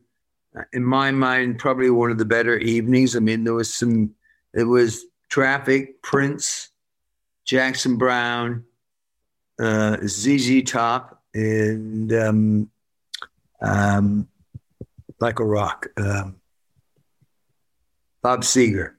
in 0.74 0.84
my 0.84 1.12
mind, 1.12 1.60
probably 1.60 1.90
one 1.90 2.12
of 2.12 2.18
the 2.18 2.26
better 2.26 2.58
evenings. 2.58 3.16
I 3.16 3.20
mean, 3.20 3.44
there 3.44 3.54
was 3.54 3.74
some. 3.74 4.16
It 4.54 4.64
was 4.64 5.06
traffic, 5.30 6.02
Prince, 6.02 6.70
Jackson 7.46 7.98
Browne, 7.98 8.64
uh, 9.60 9.98
ZZ 10.06 10.64
Top, 10.64 11.22
and 11.34 12.12
um, 12.14 12.70
um, 13.62 14.28
like 15.20 15.40
a 15.40 15.46
rock, 15.46 15.88
um, 15.98 16.38
Bob 18.22 18.42
Seger. 18.42 18.94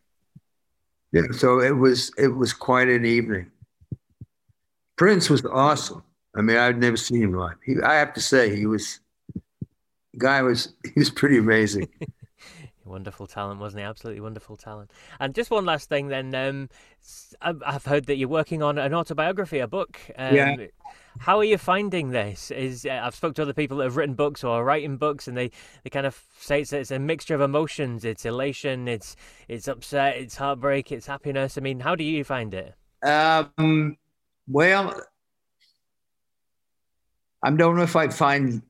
Yeah, 1.13 1.23
so 1.33 1.61
it 1.61 1.71
was 1.71 2.13
it 2.19 2.29
was 2.29 2.53
quite 2.53 2.89
an 2.89 3.07
evening. 3.07 3.51
Prince 4.97 5.31
was 5.31 5.45
awesome. 5.47 6.03
I 6.37 6.43
mean, 6.43 6.57
I've 6.57 6.79
never 6.79 6.97
seen 6.97 7.23
him 7.23 7.33
live. 7.33 7.57
He, 7.65 7.77
I 7.83 7.95
have 7.95 8.13
to 8.15 8.21
say, 8.21 8.55
he 8.55 8.67
was 8.67 9.01
guy 10.19 10.43
was 10.43 10.75
he 10.85 10.93
was 10.97 11.11
pretty 11.11 11.39
amazing. 11.39 11.89
wonderful 12.87 13.27
talent, 13.27 13.61
wasn't 13.61 13.81
he? 13.81 13.85
Absolutely 13.85 14.21
wonderful 14.21 14.57
talent. 14.57 14.91
And 15.21 15.35
just 15.35 15.51
one 15.51 15.65
last 15.65 15.89
thing, 15.89 16.09
then. 16.09 16.35
Um, 16.35 16.69
I've 17.41 17.85
heard 17.85 18.07
that 18.07 18.17
you're 18.17 18.29
working 18.29 18.63
on 18.63 18.79
an 18.79 18.95
autobiography, 18.95 19.59
a 19.59 19.69
book. 19.69 20.01
Um, 20.17 20.35
yeah. 20.35 20.57
How 21.19 21.39
are 21.39 21.45
you 21.45 21.59
finding 21.59 22.11
this? 22.11 22.51
Is 22.51 22.85
uh, 22.85 23.01
I've 23.03 23.15
spoken 23.15 23.35
to 23.35 23.43
other 23.43 23.53
people 23.53 23.79
that 23.79 23.85
have 23.85 23.97
written 23.97 24.15
books 24.15 24.45
or 24.45 24.57
are 24.57 24.65
writing 24.65 24.97
books, 24.97 25.29
and 25.29 25.37
they, 25.37 25.51
they 25.83 25.91
kind 25.91 26.07
of 26.07 26.23
say 26.41 26.63
it's, 26.63 26.73
it's 26.73 26.91
a 26.91 26.99
mixture 26.99 27.35
of 27.35 27.41
emotions. 27.41 28.05
It's 28.05 28.25
elation, 28.25 28.89
it's 28.89 29.17
it's 29.49 29.69
upset, 29.69 30.17
it's 30.17 30.37
heartbreak, 30.37 30.93
it's 30.93 31.07
happiness. 31.07 31.57
I 31.57 31.61
mean, 31.61 31.81
how 31.81 31.95
do 31.95 32.05
you 32.05 32.25
find 32.25 32.53
it? 32.55 32.75
Um, 33.03 33.97
well, 34.49 35.01
I 37.43 37.51
don't 37.51 37.77
know 37.77 37.83
if 37.83 37.97
I 37.97 38.09
find 38.09 38.63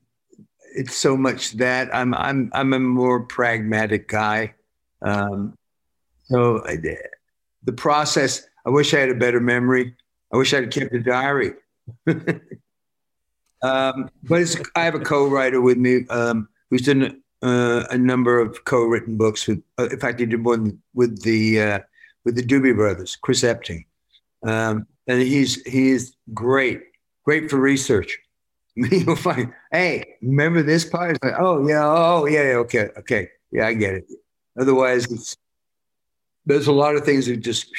it's 0.77 0.95
so 0.95 1.17
much 1.17 1.53
that 1.53 1.93
I'm 1.93 2.13
I'm 2.13 2.51
I'm 2.53 2.71
a 2.73 2.79
more 2.79 3.21
pragmatic 3.21 4.07
guy. 4.07 4.53
Um, 5.01 5.55
so 6.25 6.63
I, 6.65 6.77
the 7.63 7.73
process. 7.73 8.47
I 8.65 8.69
wish 8.69 8.93
I 8.93 8.99
had 8.99 9.09
a 9.09 9.15
better 9.15 9.39
memory. 9.39 9.95
I 10.31 10.37
wish 10.37 10.53
I 10.53 10.61
had 10.61 10.71
kept 10.71 10.93
a 10.93 10.99
diary. 10.99 11.53
um, 13.63 14.09
but 14.23 14.55
I 14.75 14.83
have 14.83 14.95
a 14.95 14.99
co-writer 14.99 15.61
with 15.61 15.77
me 15.77 16.05
um, 16.09 16.49
who's 16.69 16.81
done 16.81 17.23
uh, 17.41 17.85
a 17.89 17.97
number 17.97 18.39
of 18.39 18.65
co-written 18.65 19.17
books. 19.17 19.47
With, 19.47 19.63
uh, 19.79 19.87
in 19.89 19.99
fact, 19.99 20.19
he 20.19 20.25
did 20.25 20.43
one 20.43 20.79
with 20.93 21.23
the 21.23 21.61
uh, 21.61 21.79
with 22.23 22.35
the 22.35 22.43
Doobie 22.43 22.75
Brothers, 22.75 23.15
Chris 23.15 23.41
Epting, 23.43 23.85
um, 24.45 24.85
and 25.07 25.21
he's 25.21 25.63
he's 25.63 26.15
great, 26.33 26.81
great 27.23 27.49
for 27.49 27.57
research. 27.57 28.19
You'll 28.91 29.15
find, 29.15 29.51
hey, 29.71 30.05
remember 30.21 30.61
this 30.61 30.85
part? 30.85 31.11
It's 31.11 31.23
like, 31.23 31.33
oh 31.39 31.67
yeah, 31.67 31.83
oh 31.83 32.27
yeah, 32.27 32.57
okay, 32.57 32.89
okay, 32.99 33.27
yeah, 33.51 33.65
I 33.65 33.73
get 33.73 33.95
it. 33.95 34.05
Otherwise, 34.59 35.35
there's 36.45 36.67
a 36.67 36.71
lot 36.71 36.95
of 36.95 37.03
things 37.03 37.25
that 37.25 37.37
just 37.37 37.73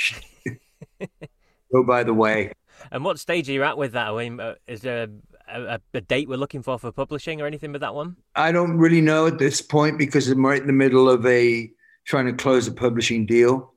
go 1.73 1.85
by 1.85 2.03
the 2.03 2.13
way. 2.13 2.53
And 2.91 3.05
what 3.05 3.21
stage 3.21 3.49
are 3.49 3.53
you 3.53 3.63
at 3.63 3.79
with 3.79 3.93
that? 3.93 4.09
I 4.09 4.29
mean, 4.29 4.41
uh, 4.41 4.57
is 4.67 4.81
there 4.81 5.07
a, 5.49 5.63
a, 5.63 5.81
a, 5.95 6.01
date 6.01 6.29
we're 6.29 6.37
looking 6.37 6.63
for 6.63 6.81
for 6.81 6.91
publishing 6.91 7.41
or 7.41 7.47
anything 7.47 7.71
with 7.71 7.83
that 7.83 7.95
one? 7.95 8.17
I 8.35 8.51
don't 8.51 8.77
really 8.77 9.01
know 9.01 9.29
at 9.29 9.39
this 9.39 9.63
point 9.63 9.99
because 9.99 10.29
I'm 10.29 10.45
right 10.45 10.61
in 10.61 10.67
the 10.67 10.73
middle 10.73 11.09
of 11.09 11.25
a 11.27 11.71
trying 12.07 12.27
to 12.27 12.33
close 12.33 12.67
a 12.67 12.73
publishing 12.73 13.25
deal. 13.25 13.73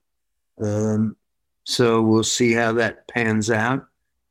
Um, 0.59 1.15
so 1.65 2.01
we'll 2.01 2.23
see 2.23 2.53
how 2.53 2.73
that 2.73 3.07
pans 3.07 3.51
out. 3.51 3.85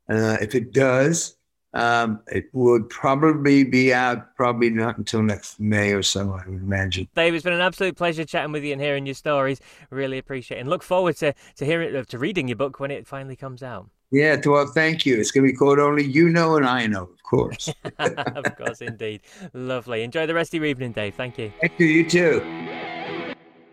Uh, 0.09 0.35
if 0.41 0.55
it 0.55 0.73
does, 0.73 1.37
um, 1.73 2.19
it 2.27 2.45
would 2.53 2.89
probably 2.89 3.63
be 3.63 3.93
out 3.93 4.35
probably 4.35 4.69
not 4.69 4.97
until 4.97 5.23
next 5.23 5.59
May 5.59 5.93
or 5.93 6.03
so, 6.03 6.33
I 6.33 6.47
would 6.49 6.61
imagine. 6.61 7.07
Dave, 7.15 7.33
it's 7.33 7.43
been 7.43 7.53
an 7.53 7.61
absolute 7.61 7.95
pleasure 7.95 8.25
chatting 8.25 8.51
with 8.51 8.63
you 8.63 8.73
and 8.73 8.81
hearing 8.81 9.05
your 9.05 9.15
stories. 9.15 9.61
Really 9.89 10.17
appreciate 10.17 10.57
it. 10.57 10.61
And 10.61 10.69
look 10.69 10.83
forward 10.83 11.17
to, 11.17 11.33
to 11.55 11.65
hearing 11.65 12.03
to 12.03 12.17
reading 12.17 12.47
your 12.47 12.57
book 12.57 12.79
when 12.79 12.91
it 12.91 13.07
finally 13.07 13.35
comes 13.35 13.63
out. 13.63 13.89
Yeah, 14.11 14.35
well, 14.45 14.67
thank 14.67 15.05
you. 15.05 15.17
It's 15.17 15.31
going 15.31 15.47
to 15.47 15.53
be 15.53 15.57
called 15.57 15.79
Only 15.79 16.03
You 16.03 16.27
Know 16.27 16.57
and 16.57 16.65
I 16.65 16.85
Know, 16.85 17.03
of 17.03 17.23
course. 17.23 17.73
of 17.99 18.57
course, 18.57 18.81
indeed. 18.81 19.21
Lovely. 19.53 20.03
Enjoy 20.03 20.27
the 20.27 20.33
rest 20.33 20.53
of 20.53 20.55
your 20.55 20.65
evening, 20.65 20.91
Dave. 20.91 21.15
Thank 21.15 21.37
you. 21.37 21.53
Thank 21.61 21.79
you. 21.79 21.85
You 21.85 22.09
too. 22.09 22.90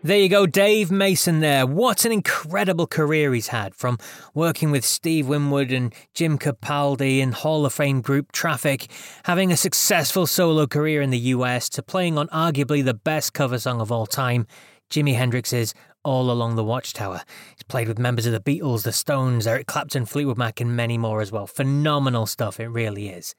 There 0.01 0.17
you 0.17 0.29
go, 0.29 0.45
Dave 0.45 0.91
Mason 0.91 1.41
there. 1.41 1.67
What 1.67 2.05
an 2.05 2.13
incredible 2.13 2.87
career 2.87 3.33
he's 3.33 3.49
had 3.49 3.75
from 3.75 3.97
working 4.33 4.71
with 4.71 4.85
Steve 4.85 5.27
Winwood 5.27 5.73
and 5.73 5.93
Jim 6.13 6.39
Capaldi 6.39 7.19
in 7.19 7.33
Hall 7.33 7.65
of 7.65 7.73
Fame 7.73 7.99
group 7.99 8.31
Traffic, 8.31 8.89
having 9.25 9.51
a 9.51 9.57
successful 9.57 10.25
solo 10.25 10.67
career 10.67 11.01
in 11.01 11.09
the 11.09 11.19
US 11.19 11.67
to 11.71 11.83
playing 11.83 12.17
on 12.17 12.29
arguably 12.29 12.81
the 12.81 12.93
best 12.93 13.33
cover 13.33 13.59
song 13.59 13.81
of 13.81 13.91
all 13.91 14.05
time, 14.05 14.47
Jimi 14.89 15.15
Hendrix's 15.15 15.73
All 16.05 16.31
Along 16.31 16.55
the 16.55 16.63
Watchtower. 16.63 17.21
He's 17.57 17.63
played 17.67 17.89
with 17.89 17.99
members 17.99 18.25
of 18.25 18.31
the 18.31 18.39
Beatles, 18.39 18.83
the 18.83 18.93
Stones, 18.93 19.45
Eric 19.45 19.67
Clapton, 19.67 20.05
Fleetwood 20.05 20.37
Mac, 20.37 20.61
and 20.61 20.77
many 20.77 20.97
more 20.97 21.19
as 21.19 21.33
well. 21.33 21.45
Phenomenal 21.45 22.25
stuff, 22.25 22.61
it 22.61 22.69
really 22.69 23.09
is. 23.09 23.35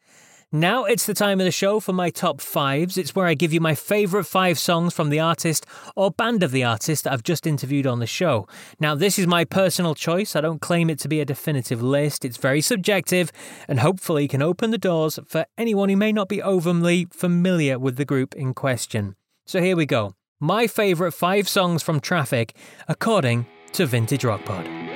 Now 0.52 0.82
it's 0.82 1.06
the 1.06 1.14
time 1.14 1.38
of 1.38 1.44
the 1.44 1.52
show 1.52 1.78
for 1.78 1.92
my 1.92 2.10
top 2.10 2.40
fives. 2.40 2.98
It's 2.98 3.14
where 3.14 3.28
I 3.28 3.34
give 3.34 3.52
you 3.52 3.60
my 3.60 3.76
favourite 3.76 4.26
five 4.26 4.58
songs 4.58 4.92
from 4.92 5.08
the 5.08 5.20
artist 5.20 5.64
or 5.94 6.10
band 6.10 6.42
of 6.42 6.50
the 6.50 6.64
artist 6.64 7.04
that 7.04 7.12
I've 7.12 7.22
just 7.22 7.46
interviewed 7.46 7.86
on 7.86 8.00
the 8.00 8.06
show. 8.06 8.48
Now, 8.80 8.96
this 8.96 9.16
is 9.16 9.28
my 9.28 9.44
personal 9.44 9.94
choice. 9.94 10.34
I 10.34 10.40
don't 10.40 10.60
claim 10.60 10.90
it 10.90 10.98
to 11.00 11.08
be 11.08 11.20
a 11.20 11.24
definitive 11.24 11.80
list. 11.80 12.24
It's 12.24 12.36
very 12.36 12.60
subjective 12.62 13.30
and 13.68 13.78
hopefully 13.78 14.26
can 14.26 14.42
open 14.42 14.72
the 14.72 14.78
doors 14.78 15.20
for 15.24 15.46
anyone 15.56 15.88
who 15.88 15.96
may 15.96 16.10
not 16.10 16.28
be 16.28 16.42
overly 16.42 17.06
familiar 17.12 17.78
with 17.78 17.96
the 17.96 18.04
group 18.04 18.34
in 18.34 18.52
question. 18.52 19.14
So 19.46 19.60
here 19.60 19.76
we 19.76 19.86
go. 19.86 20.16
My 20.40 20.66
favourite 20.66 21.14
five 21.14 21.48
songs 21.48 21.80
from 21.80 22.00
Traffic 22.00 22.56
according 22.88 23.46
to 23.74 23.86
Vintage 23.86 24.24
Rock 24.24 24.44
Pod. 24.44 24.89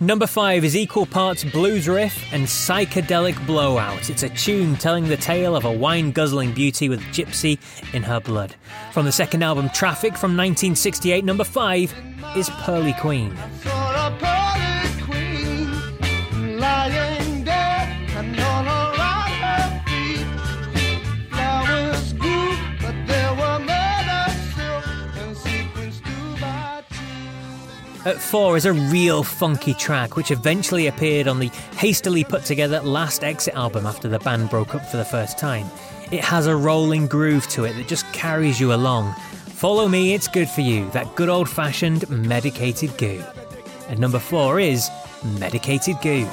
Number 0.00 0.28
five 0.28 0.64
is 0.64 0.76
equal 0.76 1.06
parts 1.06 1.42
blues 1.42 1.88
riff 1.88 2.32
and 2.32 2.46
psychedelic 2.46 3.44
blowout. 3.48 4.08
It's 4.08 4.22
a 4.22 4.28
tune 4.28 4.76
telling 4.76 5.08
the 5.08 5.16
tale 5.16 5.56
of 5.56 5.64
a 5.64 5.72
wine 5.72 6.12
guzzling 6.12 6.52
beauty 6.52 6.88
with 6.88 7.00
gypsy 7.06 7.58
in 7.92 8.04
her 8.04 8.20
blood. 8.20 8.54
From 8.92 9.06
the 9.06 9.12
second 9.12 9.42
album 9.42 9.68
Traffic 9.70 10.12
from 10.12 10.36
1968, 10.36 11.24
number 11.24 11.42
five 11.42 11.92
is 12.36 12.48
Pearly 12.48 12.92
Queen. 13.00 13.36
At 28.04 28.20
4 28.20 28.56
is 28.56 28.64
a 28.64 28.72
real 28.72 29.22
funky 29.24 29.74
track 29.74 30.16
which 30.16 30.30
eventually 30.30 30.86
appeared 30.86 31.26
on 31.26 31.40
the 31.40 31.48
hastily 31.76 32.22
put 32.22 32.44
together 32.44 32.80
Last 32.80 33.24
Exit 33.24 33.54
album 33.54 33.86
after 33.86 34.08
the 34.08 34.20
band 34.20 34.50
broke 34.50 34.74
up 34.74 34.86
for 34.86 34.96
the 34.96 35.04
first 35.04 35.36
time. 35.36 35.66
It 36.12 36.24
has 36.24 36.46
a 36.46 36.56
rolling 36.56 37.08
groove 37.08 37.48
to 37.48 37.64
it 37.64 37.74
that 37.74 37.88
just 37.88 38.10
carries 38.12 38.60
you 38.60 38.72
along. 38.72 39.12
Follow 39.48 39.88
Me, 39.88 40.14
It's 40.14 40.28
Good 40.28 40.48
For 40.48 40.60
You, 40.60 40.88
that 40.90 41.16
good 41.16 41.28
old 41.28 41.48
fashioned 41.48 42.08
medicated 42.08 42.96
goo. 42.96 43.22
And 43.88 43.98
number 43.98 44.20
4 44.20 44.60
is 44.60 44.88
Medicated 45.38 45.96
Goo. 46.00 46.26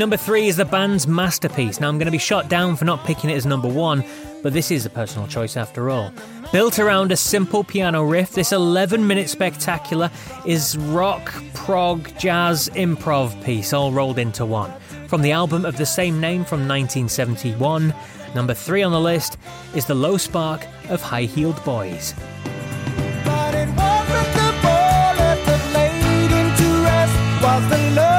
Number 0.00 0.16
three 0.16 0.48
is 0.48 0.56
the 0.56 0.64
band's 0.64 1.06
masterpiece. 1.06 1.78
Now, 1.78 1.90
I'm 1.90 1.98
going 1.98 2.06
to 2.06 2.10
be 2.10 2.16
shot 2.16 2.48
down 2.48 2.74
for 2.74 2.86
not 2.86 3.04
picking 3.04 3.28
it 3.28 3.34
as 3.34 3.44
number 3.44 3.68
one, 3.68 4.02
but 4.42 4.54
this 4.54 4.70
is 4.70 4.86
a 4.86 4.90
personal 4.90 5.28
choice 5.28 5.58
after 5.58 5.90
all. 5.90 6.10
Built 6.52 6.78
around 6.78 7.12
a 7.12 7.18
simple 7.18 7.62
piano 7.62 8.02
riff, 8.02 8.30
this 8.30 8.50
11 8.50 9.06
minute 9.06 9.28
spectacular 9.28 10.10
is 10.46 10.78
rock, 10.78 11.30
prog, 11.52 12.18
jazz, 12.18 12.70
improv 12.70 13.44
piece 13.44 13.74
all 13.74 13.92
rolled 13.92 14.18
into 14.18 14.46
one. 14.46 14.72
From 15.06 15.20
the 15.20 15.32
album 15.32 15.66
of 15.66 15.76
the 15.76 15.84
same 15.84 16.18
name 16.18 16.46
from 16.46 16.60
1971, 16.66 17.92
number 18.34 18.54
three 18.54 18.82
on 18.82 18.92
the 18.92 19.00
list 19.00 19.36
is 19.74 19.84
The 19.84 19.94
Low 19.94 20.16
Spark 20.16 20.66
of 20.88 21.02
High 21.02 21.24
Heeled 21.24 21.62
Boys. 21.62 22.14
was 27.42 27.70
the 27.70 28.09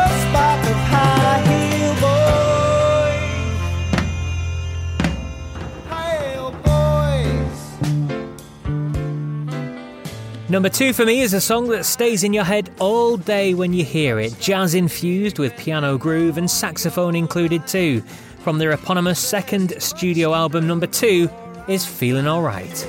Number 10.52 10.68
two 10.68 10.92
for 10.92 11.06
me 11.06 11.22
is 11.22 11.34
a 11.34 11.40
song 11.40 11.70
that 11.70 11.86
stays 11.86 12.26
in 12.26 12.34
your 12.34 12.44
head 12.44 12.70
all 12.78 13.16
day 13.16 13.54
when 13.54 13.72
you 13.72 13.86
hear 13.86 14.20
it, 14.20 14.38
jazz 14.42 14.76
infused 14.76 15.40
with 15.40 15.56
piano 15.56 15.98
groove 15.98 16.38
and 16.38 16.52
saxophone 16.52 17.16
included 17.16 17.66
too. 17.66 18.02
From 18.40 18.58
their 18.58 18.74
eponymous 18.74 19.18
second 19.18 19.82
studio 19.82 20.34
album, 20.34 20.68
number 20.68 20.88
two 20.88 21.30
is 21.70 21.86
Feeling 21.86 22.28
Alright. 22.28 22.80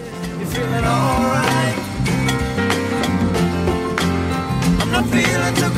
Feeling 0.51 0.85
not 4.91 5.07
feeling 5.07 5.55
too 5.55 5.71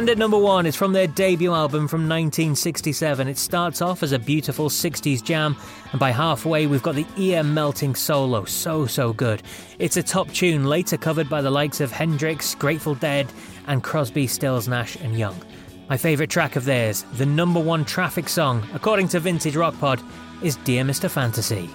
And 0.00 0.08
at 0.08 0.16
number 0.16 0.38
one, 0.38 0.64
it's 0.64 0.78
from 0.78 0.94
their 0.94 1.06
debut 1.06 1.52
album 1.52 1.86
from 1.86 2.08
1967. 2.08 3.28
It 3.28 3.36
starts 3.36 3.82
off 3.82 4.02
as 4.02 4.12
a 4.12 4.18
beautiful 4.18 4.70
60s 4.70 5.22
jam, 5.22 5.54
and 5.90 6.00
by 6.00 6.10
halfway, 6.10 6.66
we've 6.66 6.82
got 6.82 6.94
the 6.94 7.04
ear 7.18 7.42
melting 7.42 7.94
solo. 7.94 8.46
So, 8.46 8.86
so 8.86 9.12
good. 9.12 9.42
It's 9.78 9.98
a 9.98 10.02
top 10.02 10.30
tune, 10.32 10.64
later 10.64 10.96
covered 10.96 11.28
by 11.28 11.42
the 11.42 11.50
likes 11.50 11.82
of 11.82 11.92
Hendrix, 11.92 12.54
Grateful 12.54 12.94
Dead, 12.94 13.30
and 13.66 13.82
Crosby, 13.82 14.26
Stills, 14.26 14.68
Nash, 14.68 14.96
and 14.96 15.18
Young. 15.18 15.38
My 15.90 15.98
favourite 15.98 16.30
track 16.30 16.56
of 16.56 16.64
theirs, 16.64 17.04
the 17.18 17.26
number 17.26 17.60
one 17.60 17.84
traffic 17.84 18.30
song, 18.30 18.66
according 18.72 19.08
to 19.08 19.20
Vintage 19.20 19.54
Rock 19.54 19.78
Pod, 19.80 20.02
is 20.40 20.56
Dear 20.56 20.82
Mr. 20.82 21.10
Fantasy. 21.10 21.68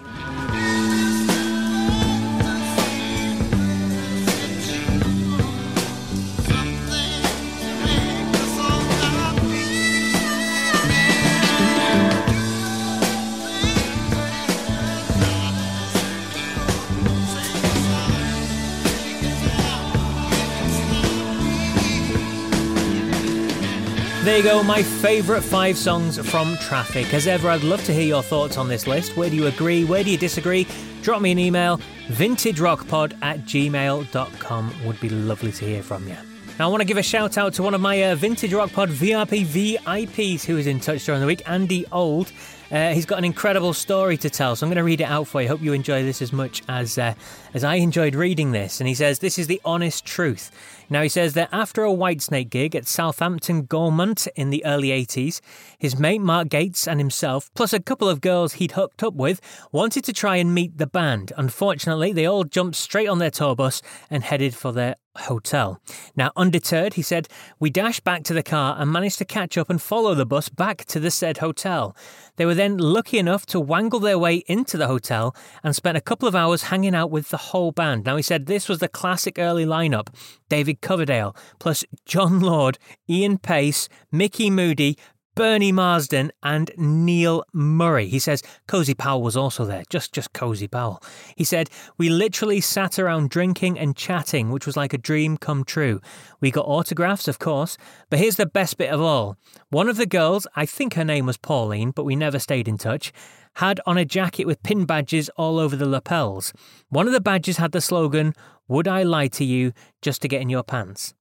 There 24.26 24.38
you 24.38 24.44
go, 24.44 24.64
my 24.64 24.82
favourite 24.82 25.44
five 25.44 25.78
songs 25.78 26.18
from 26.18 26.58
Traffic. 26.58 27.14
As 27.14 27.28
ever, 27.28 27.48
I'd 27.48 27.62
love 27.62 27.84
to 27.84 27.94
hear 27.94 28.08
your 28.08 28.24
thoughts 28.24 28.58
on 28.58 28.68
this 28.68 28.88
list. 28.88 29.16
Where 29.16 29.30
do 29.30 29.36
you 29.36 29.46
agree? 29.46 29.84
Where 29.84 30.04
do 30.04 30.10
you 30.10 30.18
disagree? 30.18 30.66
Drop 31.04 31.22
me 31.22 31.32
an 31.32 31.38
email, 31.38 31.78
vintagerockpod 32.08 33.20
at 33.22 33.42
gmail.com. 33.42 34.74
Would 34.84 35.00
be 35.00 35.10
lovely 35.10 35.52
to 35.52 35.66
hear 35.66 35.84
from 35.84 36.08
you. 36.08 36.18
Now, 36.58 36.70
I 36.70 36.72
want 36.72 36.82
to 36.82 36.88
give 36.88 36.98
a 36.98 37.04
shout 37.04 37.38
out 37.38 37.54
to 37.54 37.64
one 37.64 37.76
of 37.76 37.82
my 37.82 38.04
uh, 38.04 38.16
Vintage 38.16 38.52
Rock 38.52 38.72
Pod 38.72 38.90
VRP 38.90 39.46
VIPs 39.46 40.44
who 40.44 40.56
was 40.56 40.66
in 40.66 40.80
touch 40.80 41.06
during 41.06 41.22
the 41.22 41.28
week, 41.28 41.48
Andy 41.48 41.86
Old. 41.92 42.32
Uh, 42.72 42.94
he's 42.94 43.06
got 43.06 43.20
an 43.20 43.26
incredible 43.26 43.74
story 43.74 44.18
to 44.18 44.30
tell, 44.32 44.56
so 44.56 44.66
I'm 44.66 44.72
going 44.72 44.78
to 44.78 44.84
read 44.84 45.02
it 45.02 45.04
out 45.04 45.28
for 45.28 45.40
you. 45.40 45.48
Hope 45.48 45.62
you 45.62 45.74
enjoy 45.74 46.02
this 46.02 46.24
as 46.24 46.34
much 46.34 46.64
as 46.68 46.98
uh, 46.98 47.14
as 47.54 47.64
I 47.64 47.76
enjoyed 47.76 48.16
reading 48.16 48.54
this. 48.54 48.82
And 48.82 48.88
he 48.88 48.96
says, 48.96 49.20
"This 49.20 49.38
is 49.38 49.46
the 49.46 49.62
honest 49.64 50.04
truth." 50.04 50.50
Now 50.90 51.02
he 51.02 51.10
says 51.10 51.34
that 51.34 51.50
after 51.52 51.84
a 51.84 51.90
Whitesnake 51.90 52.50
gig 52.50 52.76
at 52.76 52.86
Southampton 52.86 53.66
Gaumont 53.66 54.28
in 54.36 54.52
the 54.52 54.64
early 54.66 54.90
80s, 54.90 55.42
his 55.80 55.98
mate 55.98 56.22
Mark 56.22 56.50
Gates 56.50 56.88
and 56.88 57.00
himself, 57.00 57.50
plus 57.56 57.74
a 57.74 57.80
couple 57.80 58.08
of 58.08 58.22
girls 58.22 58.54
he'd 58.54 58.74
hooked 58.74 59.02
up 59.02 59.16
with, 59.16 59.42
wanted 59.72 60.04
to 60.04 60.14
try 60.14 60.36
and 60.36 60.54
meet 60.54 60.78
the 60.78 60.88
band. 60.88 61.34
Unfortunately, 61.38 62.14
they 62.14 62.26
all 62.26 62.44
jumped 62.44 62.76
straight 62.76 63.08
on 63.08 63.20
their 63.20 63.32
tour 63.32 63.56
bus 63.56 63.82
and 64.10 64.24
headed 64.24 64.54
for 64.54 64.72
their 64.72 64.96
hotel. 65.18 65.82
Now, 66.16 66.32
undeterred, 66.36 66.96
he 66.96 67.02
said, 67.02 67.28
we 67.60 67.70
dashed 67.70 68.04
back 68.04 68.24
to 68.24 68.34
the 68.34 68.44
car 68.44 68.76
and 68.80 68.92
managed 68.92 69.18
to 69.20 69.26
catch 69.26 69.58
up 69.58 69.70
and 69.70 69.82
follow 69.82 70.16
the 70.16 70.26
bus 70.26 70.50
back 70.50 70.86
to 70.86 71.00
the 71.00 71.12
said 71.12 71.38
hotel. 71.38 71.96
They 72.38 72.46
were 72.46 72.54
then 72.54 72.78
lucky 72.78 73.18
enough 73.18 73.46
to 73.48 73.60
wangle 73.60 74.00
their 74.00 74.20
way 74.20 74.44
into 74.48 74.78
the 74.78 74.88
hotel 74.88 75.36
and 75.64 75.76
spent 75.76 75.98
a 75.98 76.02
couple 76.02 76.28
of 76.28 76.36
hours 76.36 76.64
hanging 76.64 76.96
out 76.96 77.12
with 77.12 77.30
the 77.30 77.38
whole 77.38 77.72
band. 77.72 78.06
Now, 78.06 78.18
he 78.18 78.24
said 78.24 78.46
this 78.46 78.68
was 78.68 78.80
the 78.80 78.88
classic 78.88 79.40
early 79.40 79.66
lineup 79.66 80.08
David 80.50 80.82
Coverdale, 80.82 81.36
plus 81.60 81.84
Jon 82.06 82.40
Lord, 82.40 82.78
Ian 83.10 83.38
Paice, 83.38 83.90
Micky 84.12 84.50
Moody, 84.50 84.98
Bernie 85.36 85.74
Marsden 85.74 86.32
and 86.44 86.72
Neil 86.78 87.44
Murray. 87.52 88.08
He 88.08 88.20
says 88.20 88.42
Cozy 88.68 88.94
Powell 88.94 89.22
was 89.22 89.36
also 89.36 89.66
there, 89.66 89.84
just 89.90 90.14
just 90.14 90.32
Cozy 90.32 90.68
Powell. 90.68 91.04
He 91.36 91.44
said 91.44 91.70
we 91.98 92.08
literally 92.10 92.62
sat 92.62 92.98
around 92.98 93.30
drinking 93.30 93.78
and 93.78 93.98
chatting, 93.98 94.50
which 94.50 94.66
was 94.66 94.78
like 94.78 94.94
a 94.94 94.98
dream 94.98 95.36
come 95.36 95.66
true. 95.66 96.00
We 96.40 96.52
got 96.52 96.66
autographs, 96.66 97.28
of 97.28 97.40
course, 97.40 97.78
but 98.10 98.20
here's 98.20 98.38
the 98.38 98.46
best 98.46 98.78
bit 98.78 98.92
of 98.92 99.02
all. 99.02 99.36
One 99.70 99.90
of 99.90 99.98
the 99.98 100.06
girls, 100.06 100.48
I 100.56 100.66
think 100.66 100.94
her 100.94 101.04
name 101.04 101.26
was 101.26 101.38
Pauline, 101.38 101.92
but 101.92 102.06
we 102.06 102.16
never 102.16 102.40
stayed 102.40 102.70
in 102.70 102.78
touch, 102.78 103.12
had 103.56 103.82
on 103.86 103.98
a 103.98 104.06
jacket 104.06 104.46
with 104.46 104.64
pin 104.64 104.86
badges 104.86 105.30
all 105.36 105.60
over 105.60 105.76
the 105.76 105.86
lapels. 105.86 106.54
One 106.88 107.08
of 107.08 107.14
the 107.14 107.20
badges 107.20 107.58
had 107.58 107.74
the 107.74 107.82
slogan, 107.82 108.34
Would 108.70 108.88
I 108.88 109.04
lie 109.04 109.28
to 109.28 109.44
you 109.44 109.74
just 110.02 110.22
to 110.22 110.30
get 110.30 110.42
in 110.42 110.50
your 110.50 110.64
pants? 110.64 111.14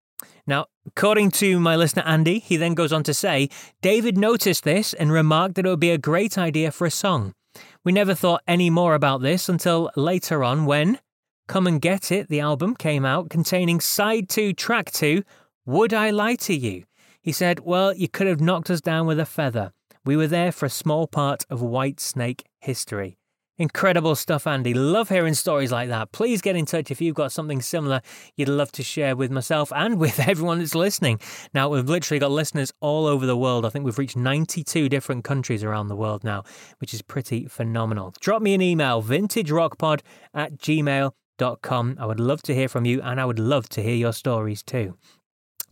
Now, 0.47 0.67
according 0.87 1.31
to 1.33 1.59
my 1.59 1.77
listener 1.77 2.03
Andy, 2.05 2.39
he 2.39 2.57
then 2.57 2.75
goes 2.75 2.93
on 2.93 3.03
to 3.05 3.15
say 3.15 3.49
David 3.83 4.19
noticed 4.19 4.65
this 4.65 4.93
and 4.93 5.13
remarked 5.13 5.55
that 5.55 5.67
it 5.67 5.69
would 5.69 5.81
be 5.81 5.91
a 5.91 5.99
great 5.99 6.37
idea 6.37 6.71
for 6.71 6.87
a 6.87 6.91
song. 6.91 7.35
We 7.85 7.93
never 7.93 8.15
thought 8.15 8.43
any 8.47 8.71
more 8.71 8.95
about 8.95 9.21
this 9.21 9.49
until 9.49 9.91
later 9.97 10.43
on 10.43 10.67
when 10.67 10.99
Come 11.47 11.67
and 11.67 11.81
Get 11.81 12.11
It, 12.11 12.29
the 12.29 12.41
album, 12.41 12.75
came 12.75 13.05
out 13.05 13.29
containing 13.29 13.81
side 13.81 14.29
2, 14.29 14.55
track 14.55 14.91
2, 14.91 15.23
Would 15.67 15.93
I 15.93 16.11
Lie 16.11 16.37
to 16.37 16.55
You? 16.55 16.85
He 17.21 17.33
said, 17.33 17.61
Well, 17.61 17.95
you 17.95 18.09
could 18.09 18.27
have 18.27 18.41
knocked 18.41 18.71
us 18.71 18.81
down 18.81 19.07
with 19.07 19.21
a 19.21 19.27
feather. 19.27 19.73
We 20.05 20.17
were 20.17 20.27
there 20.27 20.53
for 20.53 20.67
a 20.67 20.71
small 20.71 21.07
part 21.07 21.45
of 21.51 21.61
Whitesnake 21.61 22.43
history. 22.61 23.19
Incredible 23.57 24.17
stuff, 24.17 24.49
Andy. 24.49 24.75
Love 24.75 25.09
hearing 25.09 25.35
stories 25.35 25.71
like 25.71 25.89
that. 25.89 26.11
Please 26.11 26.41
get 26.41 26.57
in 26.57 26.67
touch 26.67 26.91
if 26.91 27.01
you've 27.01 27.15
got 27.15 27.31
something 27.31 27.63
similar 27.63 28.01
you'd 28.37 28.49
love 28.49 28.73
to 28.73 28.83
share 28.83 29.15
with 29.15 29.31
myself 29.31 29.73
and 29.75 29.99
with 30.01 30.19
everyone 30.19 30.59
that's 30.59 30.75
listening. 30.75 31.21
Now, 31.53 31.69
we've 31.69 31.89
literally 31.89 32.19
got 32.19 32.33
listeners 32.33 32.73
all 32.81 33.07
over 33.07 33.27
the 33.27 33.37
world. 33.37 33.65
I 33.65 33.69
think 33.69 33.85
we've 33.85 33.99
reached 33.99 34.17
92 34.17 34.89
different 34.89 35.23
countries 35.23 35.63
around 35.63 35.87
the 35.87 35.95
world 35.95 36.25
now, 36.25 36.43
which 36.79 36.93
is 36.93 37.03
pretty 37.03 37.47
phenomenal. 37.47 38.13
Drop 38.21 38.43
me 38.43 38.55
an 38.55 38.63
email, 38.63 39.01
vintagerockpod 39.03 40.01
at 40.35 40.59
gmail.com. 40.59 41.97
I 42.01 42.07
would 42.07 42.21
love 42.21 42.43
to 42.43 42.55
hear 42.55 42.69
from 42.69 42.85
you 42.85 43.01
and 43.03 43.21
I 43.21 43.25
would 43.25 43.39
love 43.39 43.69
to 43.71 43.83
hear 43.83 43.95
your 43.95 44.13
stories 44.13 44.65
too. 44.65 44.97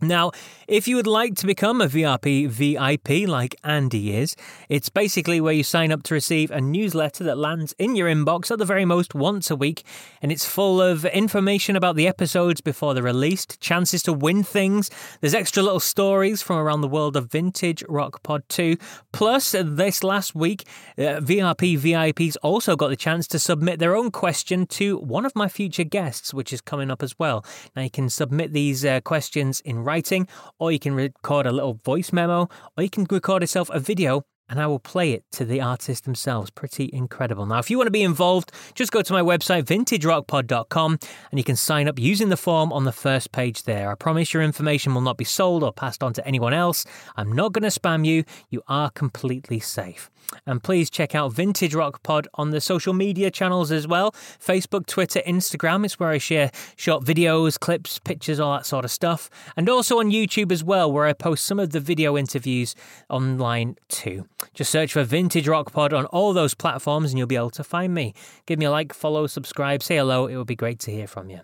Now, 0.03 0.31
if 0.67 0.87
you 0.87 0.97
would 0.97 1.07
like 1.07 1.35
to 1.35 1.45
become 1.45 1.79
a 1.79 1.87
VRP 1.87 2.47
VIP 2.47 3.27
like 3.27 3.55
Andy 3.63 4.15
is, 4.15 4.35
it's 4.67 4.89
basically 4.89 5.39
where 5.39 5.53
you 5.53 5.63
sign 5.63 5.91
up 5.91 6.03
to 6.03 6.13
receive 6.13 6.51
a 6.51 6.59
newsletter 6.59 7.23
that 7.23 7.37
lands 7.37 7.73
in 7.77 7.95
your 7.95 8.09
inbox 8.09 8.51
at 8.51 8.59
the 8.59 8.65
very 8.65 8.83
most 8.83 9.15
once 9.15 9.49
a 9.49 9.55
week, 9.55 9.83
and 10.21 10.31
it's 10.31 10.45
full 10.45 10.81
of 10.81 11.05
information 11.05 11.75
about 11.75 11.95
the 11.95 12.07
episodes 12.07 12.59
before 12.59 12.93
they're 12.93 13.03
released, 13.03 13.59
chances 13.61 14.03
to 14.03 14.13
win 14.13 14.43
things, 14.43 14.89
there's 15.21 15.33
extra 15.33 15.63
little 15.63 15.79
stories 15.79 16.41
from 16.41 16.57
around 16.57 16.81
the 16.81 16.87
world 16.87 17.15
of 17.15 17.31
vintage 17.31 17.83
rock 17.87 18.21
pod 18.23 18.43
2. 18.49 18.75
Plus, 19.13 19.55
this 19.63 20.03
last 20.03 20.35
week, 20.35 20.67
uh, 20.97 21.19
VRP 21.21 21.77
VIPs 21.77 22.35
also 22.43 22.75
got 22.75 22.89
the 22.89 22.95
chance 22.97 23.27
to 23.27 23.39
submit 23.39 23.79
their 23.79 23.95
own 23.95 24.11
question 24.11 24.65
to 24.67 24.97
one 24.97 25.25
of 25.25 25.35
my 25.35 25.47
future 25.47 25.85
guests, 25.85 26.33
which 26.33 26.51
is 26.51 26.61
coming 26.61 26.91
up 26.91 27.01
as 27.01 27.17
well. 27.17 27.45
Now, 27.75 27.83
you 27.83 27.89
can 27.89 28.09
submit 28.09 28.51
these 28.51 28.83
uh, 28.83 28.99
questions 29.01 29.61
in 29.61 29.79
writing 29.79 29.92
writing, 29.93 30.27
or 30.59 30.71
you 30.71 30.79
can 30.79 30.93
record 30.95 31.45
a 31.45 31.51
little 31.51 31.79
voice 31.85 32.11
memo, 32.11 32.49
or 32.75 32.83
you 32.83 32.89
can 32.89 33.05
record 33.09 33.43
yourself 33.43 33.69
a 33.69 33.79
video 33.79 34.23
and 34.53 34.61
I 34.61 34.67
will 34.67 34.77
play 34.77 35.13
it 35.13 35.23
to 35.31 35.45
the 35.45 35.61
artists 35.61 36.05
themselves. 36.05 36.51
Pretty 36.51 36.87
incredible. 36.93 37.47
Now, 37.47 37.57
if 37.57 37.71
you 37.71 37.77
want 37.77 37.87
to 37.87 37.91
be 37.91 38.03
involved, 38.03 38.51
just 38.75 38.91
go 38.91 39.01
to 39.01 39.11
my 39.11 39.23
website, 39.23 39.63
vintagerockpod.com, 39.63 40.99
and 41.31 41.39
you 41.39 41.43
can 41.43 41.55
sign 41.55 41.87
up 41.87 41.97
using 41.97 42.29
the 42.29 42.37
form 42.37 42.71
on 42.71 42.83
the 42.83 42.91
first 42.91 43.31
page 43.31 43.63
there. 43.63 43.91
I 43.91 43.95
promise 43.95 44.31
your 44.31 44.43
information 44.43 44.93
will 44.93 45.01
not 45.01 45.17
be 45.17 45.23
sold 45.23 45.63
or 45.63 45.73
passed 45.73 46.03
on 46.03 46.13
to 46.13 46.27
anyone 46.27 46.53
else. 46.53 46.85
I'm 47.15 47.31
not 47.31 47.51
going 47.51 47.63
to 47.63 47.79
spam 47.79 48.05
you. 48.05 48.25
You 48.51 48.61
are 48.67 48.91
completely 48.91 49.59
safe. 49.59 50.11
And 50.45 50.63
please 50.63 50.91
check 50.91 51.15
out 51.15 51.33
Vintage 51.33 51.73
Rock 51.73 52.03
Pod 52.03 52.27
on 52.35 52.51
the 52.51 52.61
social 52.61 52.93
media 52.93 53.31
channels 53.31 53.71
as 53.71 53.87
well 53.87 54.11
Facebook, 54.11 54.85
Twitter, 54.85 55.21
Instagram. 55.27 55.83
It's 55.83 55.99
where 55.99 56.09
I 56.09 56.19
share 56.19 56.51
short 56.75 57.03
videos, 57.03 57.59
clips, 57.59 57.97
pictures, 57.97 58.39
all 58.39 58.53
that 58.53 58.67
sort 58.67 58.85
of 58.85 58.91
stuff. 58.91 59.31
And 59.57 59.67
also 59.67 59.99
on 59.99 60.11
YouTube 60.11 60.51
as 60.51 60.63
well, 60.63 60.91
where 60.91 61.05
I 61.05 61.13
post 61.13 61.43
some 61.43 61.59
of 61.59 61.71
the 61.71 61.79
video 61.79 62.17
interviews 62.17 62.75
online 63.09 63.77
too. 63.89 64.27
Just 64.53 64.71
search 64.71 64.93
for 64.93 65.03
Vintage 65.03 65.47
Rock 65.47 65.71
Pod 65.71 65.93
on 65.93 66.05
all 66.07 66.33
those 66.33 66.53
platforms 66.53 67.11
and 67.11 67.17
you'll 67.17 67.27
be 67.27 67.35
able 67.35 67.49
to 67.51 67.63
find 67.63 67.93
me. 67.93 68.13
Give 68.45 68.59
me 68.59 68.65
a 68.65 68.71
like, 68.71 68.93
follow, 68.93 69.27
subscribe, 69.27 69.83
say 69.83 69.97
hello. 69.97 70.27
It 70.27 70.35
would 70.35 70.47
be 70.47 70.55
great 70.55 70.79
to 70.79 70.91
hear 70.91 71.07
from 71.07 71.29
you. 71.29 71.41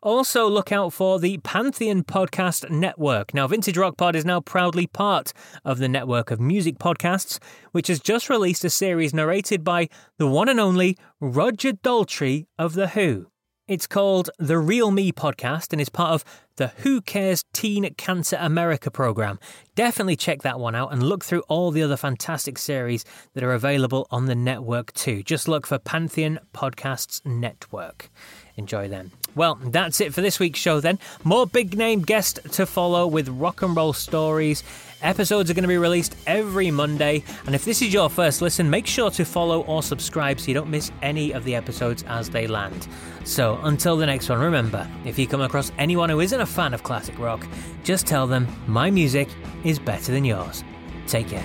Also, 0.00 0.48
look 0.48 0.70
out 0.70 0.92
for 0.92 1.18
the 1.18 1.38
Pantheon 1.38 2.04
Podcast 2.04 2.70
Network. 2.70 3.34
Now, 3.34 3.48
Vintage 3.48 3.76
Rock 3.76 3.96
Pod 3.96 4.14
is 4.14 4.24
now 4.24 4.40
proudly 4.40 4.86
part 4.86 5.32
of 5.64 5.78
the 5.78 5.88
network 5.88 6.30
of 6.30 6.40
music 6.40 6.78
podcasts, 6.78 7.40
which 7.72 7.88
has 7.88 7.98
just 7.98 8.30
released 8.30 8.64
a 8.64 8.70
series 8.70 9.12
narrated 9.12 9.64
by 9.64 9.88
the 10.16 10.28
one 10.28 10.48
and 10.48 10.60
only 10.60 10.96
Roger 11.20 11.72
Daltrey 11.72 12.46
of 12.56 12.74
The 12.74 12.88
Who. 12.88 13.26
It's 13.66 13.88
called 13.88 14.30
The 14.38 14.56
Real 14.56 14.92
Me 14.92 15.10
Podcast 15.10 15.72
and 15.72 15.80
is 15.80 15.88
part 15.88 16.12
of 16.12 16.24
the 16.58 16.68
Who 16.78 17.00
Cares 17.00 17.44
Teen 17.52 17.88
Cancer 17.94 18.36
America 18.38 18.90
program. 18.90 19.38
Definitely 19.74 20.16
check 20.16 20.42
that 20.42 20.58
one 20.58 20.74
out 20.74 20.92
and 20.92 21.02
look 21.02 21.24
through 21.24 21.42
all 21.42 21.70
the 21.70 21.82
other 21.82 21.96
fantastic 21.96 22.58
series 22.58 23.04
that 23.34 23.44
are 23.44 23.52
available 23.52 24.08
on 24.10 24.26
the 24.26 24.34
network 24.34 24.92
too. 24.92 25.22
Just 25.22 25.46
look 25.46 25.66
for 25.66 25.78
Pantheon 25.78 26.40
Podcasts 26.52 27.24
Network. 27.24 28.10
Enjoy 28.56 28.88
them. 28.88 29.12
Well, 29.36 29.54
that's 29.54 30.00
it 30.00 30.12
for 30.12 30.20
this 30.20 30.40
week's 30.40 30.58
show 30.58 30.80
then. 30.80 30.98
More 31.22 31.46
big 31.46 31.78
name 31.78 32.02
guests 32.02 32.40
to 32.56 32.66
follow 32.66 33.06
with 33.06 33.28
rock 33.28 33.62
and 33.62 33.76
roll 33.76 33.92
stories. 33.92 34.64
Episodes 35.00 35.48
are 35.48 35.54
going 35.54 35.62
to 35.62 35.68
be 35.68 35.78
released 35.78 36.16
every 36.26 36.72
Monday, 36.72 37.22
and 37.46 37.54
if 37.54 37.64
this 37.64 37.80
is 37.82 37.92
your 37.92 38.10
first 38.10 38.42
listen, 38.42 38.68
make 38.68 38.84
sure 38.84 39.12
to 39.12 39.24
follow 39.24 39.62
or 39.62 39.80
subscribe 39.80 40.40
so 40.40 40.48
you 40.48 40.54
don't 40.54 40.70
miss 40.70 40.90
any 41.02 41.30
of 41.30 41.44
the 41.44 41.54
episodes 41.54 42.02
as 42.08 42.28
they 42.30 42.48
land. 42.48 42.88
So, 43.22 43.60
until 43.62 43.96
the 43.96 44.06
next 44.06 44.28
one, 44.28 44.40
remember 44.40 44.88
if 45.04 45.20
you 45.20 45.28
come 45.28 45.42
across 45.42 45.70
anyone 45.78 46.10
who 46.10 46.18
isn't 46.18 46.40
a 46.40 46.46
fan 46.48 46.74
of 46.74 46.82
classic 46.82 47.18
rock, 47.18 47.46
just 47.84 48.06
tell 48.06 48.26
them 48.26 48.48
my 48.66 48.90
music 48.90 49.28
is 49.64 49.78
better 49.78 50.12
than 50.12 50.24
yours. 50.24 50.64
Take 51.06 51.28
care. 51.28 51.44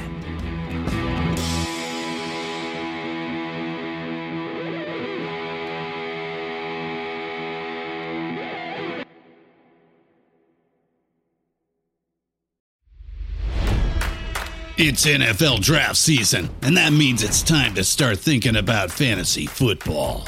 It's 14.76 15.06
NFL 15.06 15.62
draft 15.62 15.98
season, 15.98 16.50
and 16.62 16.76
that 16.78 16.92
means 16.92 17.24
it's 17.24 17.44
time 17.44 17.74
to 17.76 17.84
start 17.84 18.20
thinking 18.20 18.56
about 18.56 18.92
fantasy 18.92 19.46
football. 19.46 20.28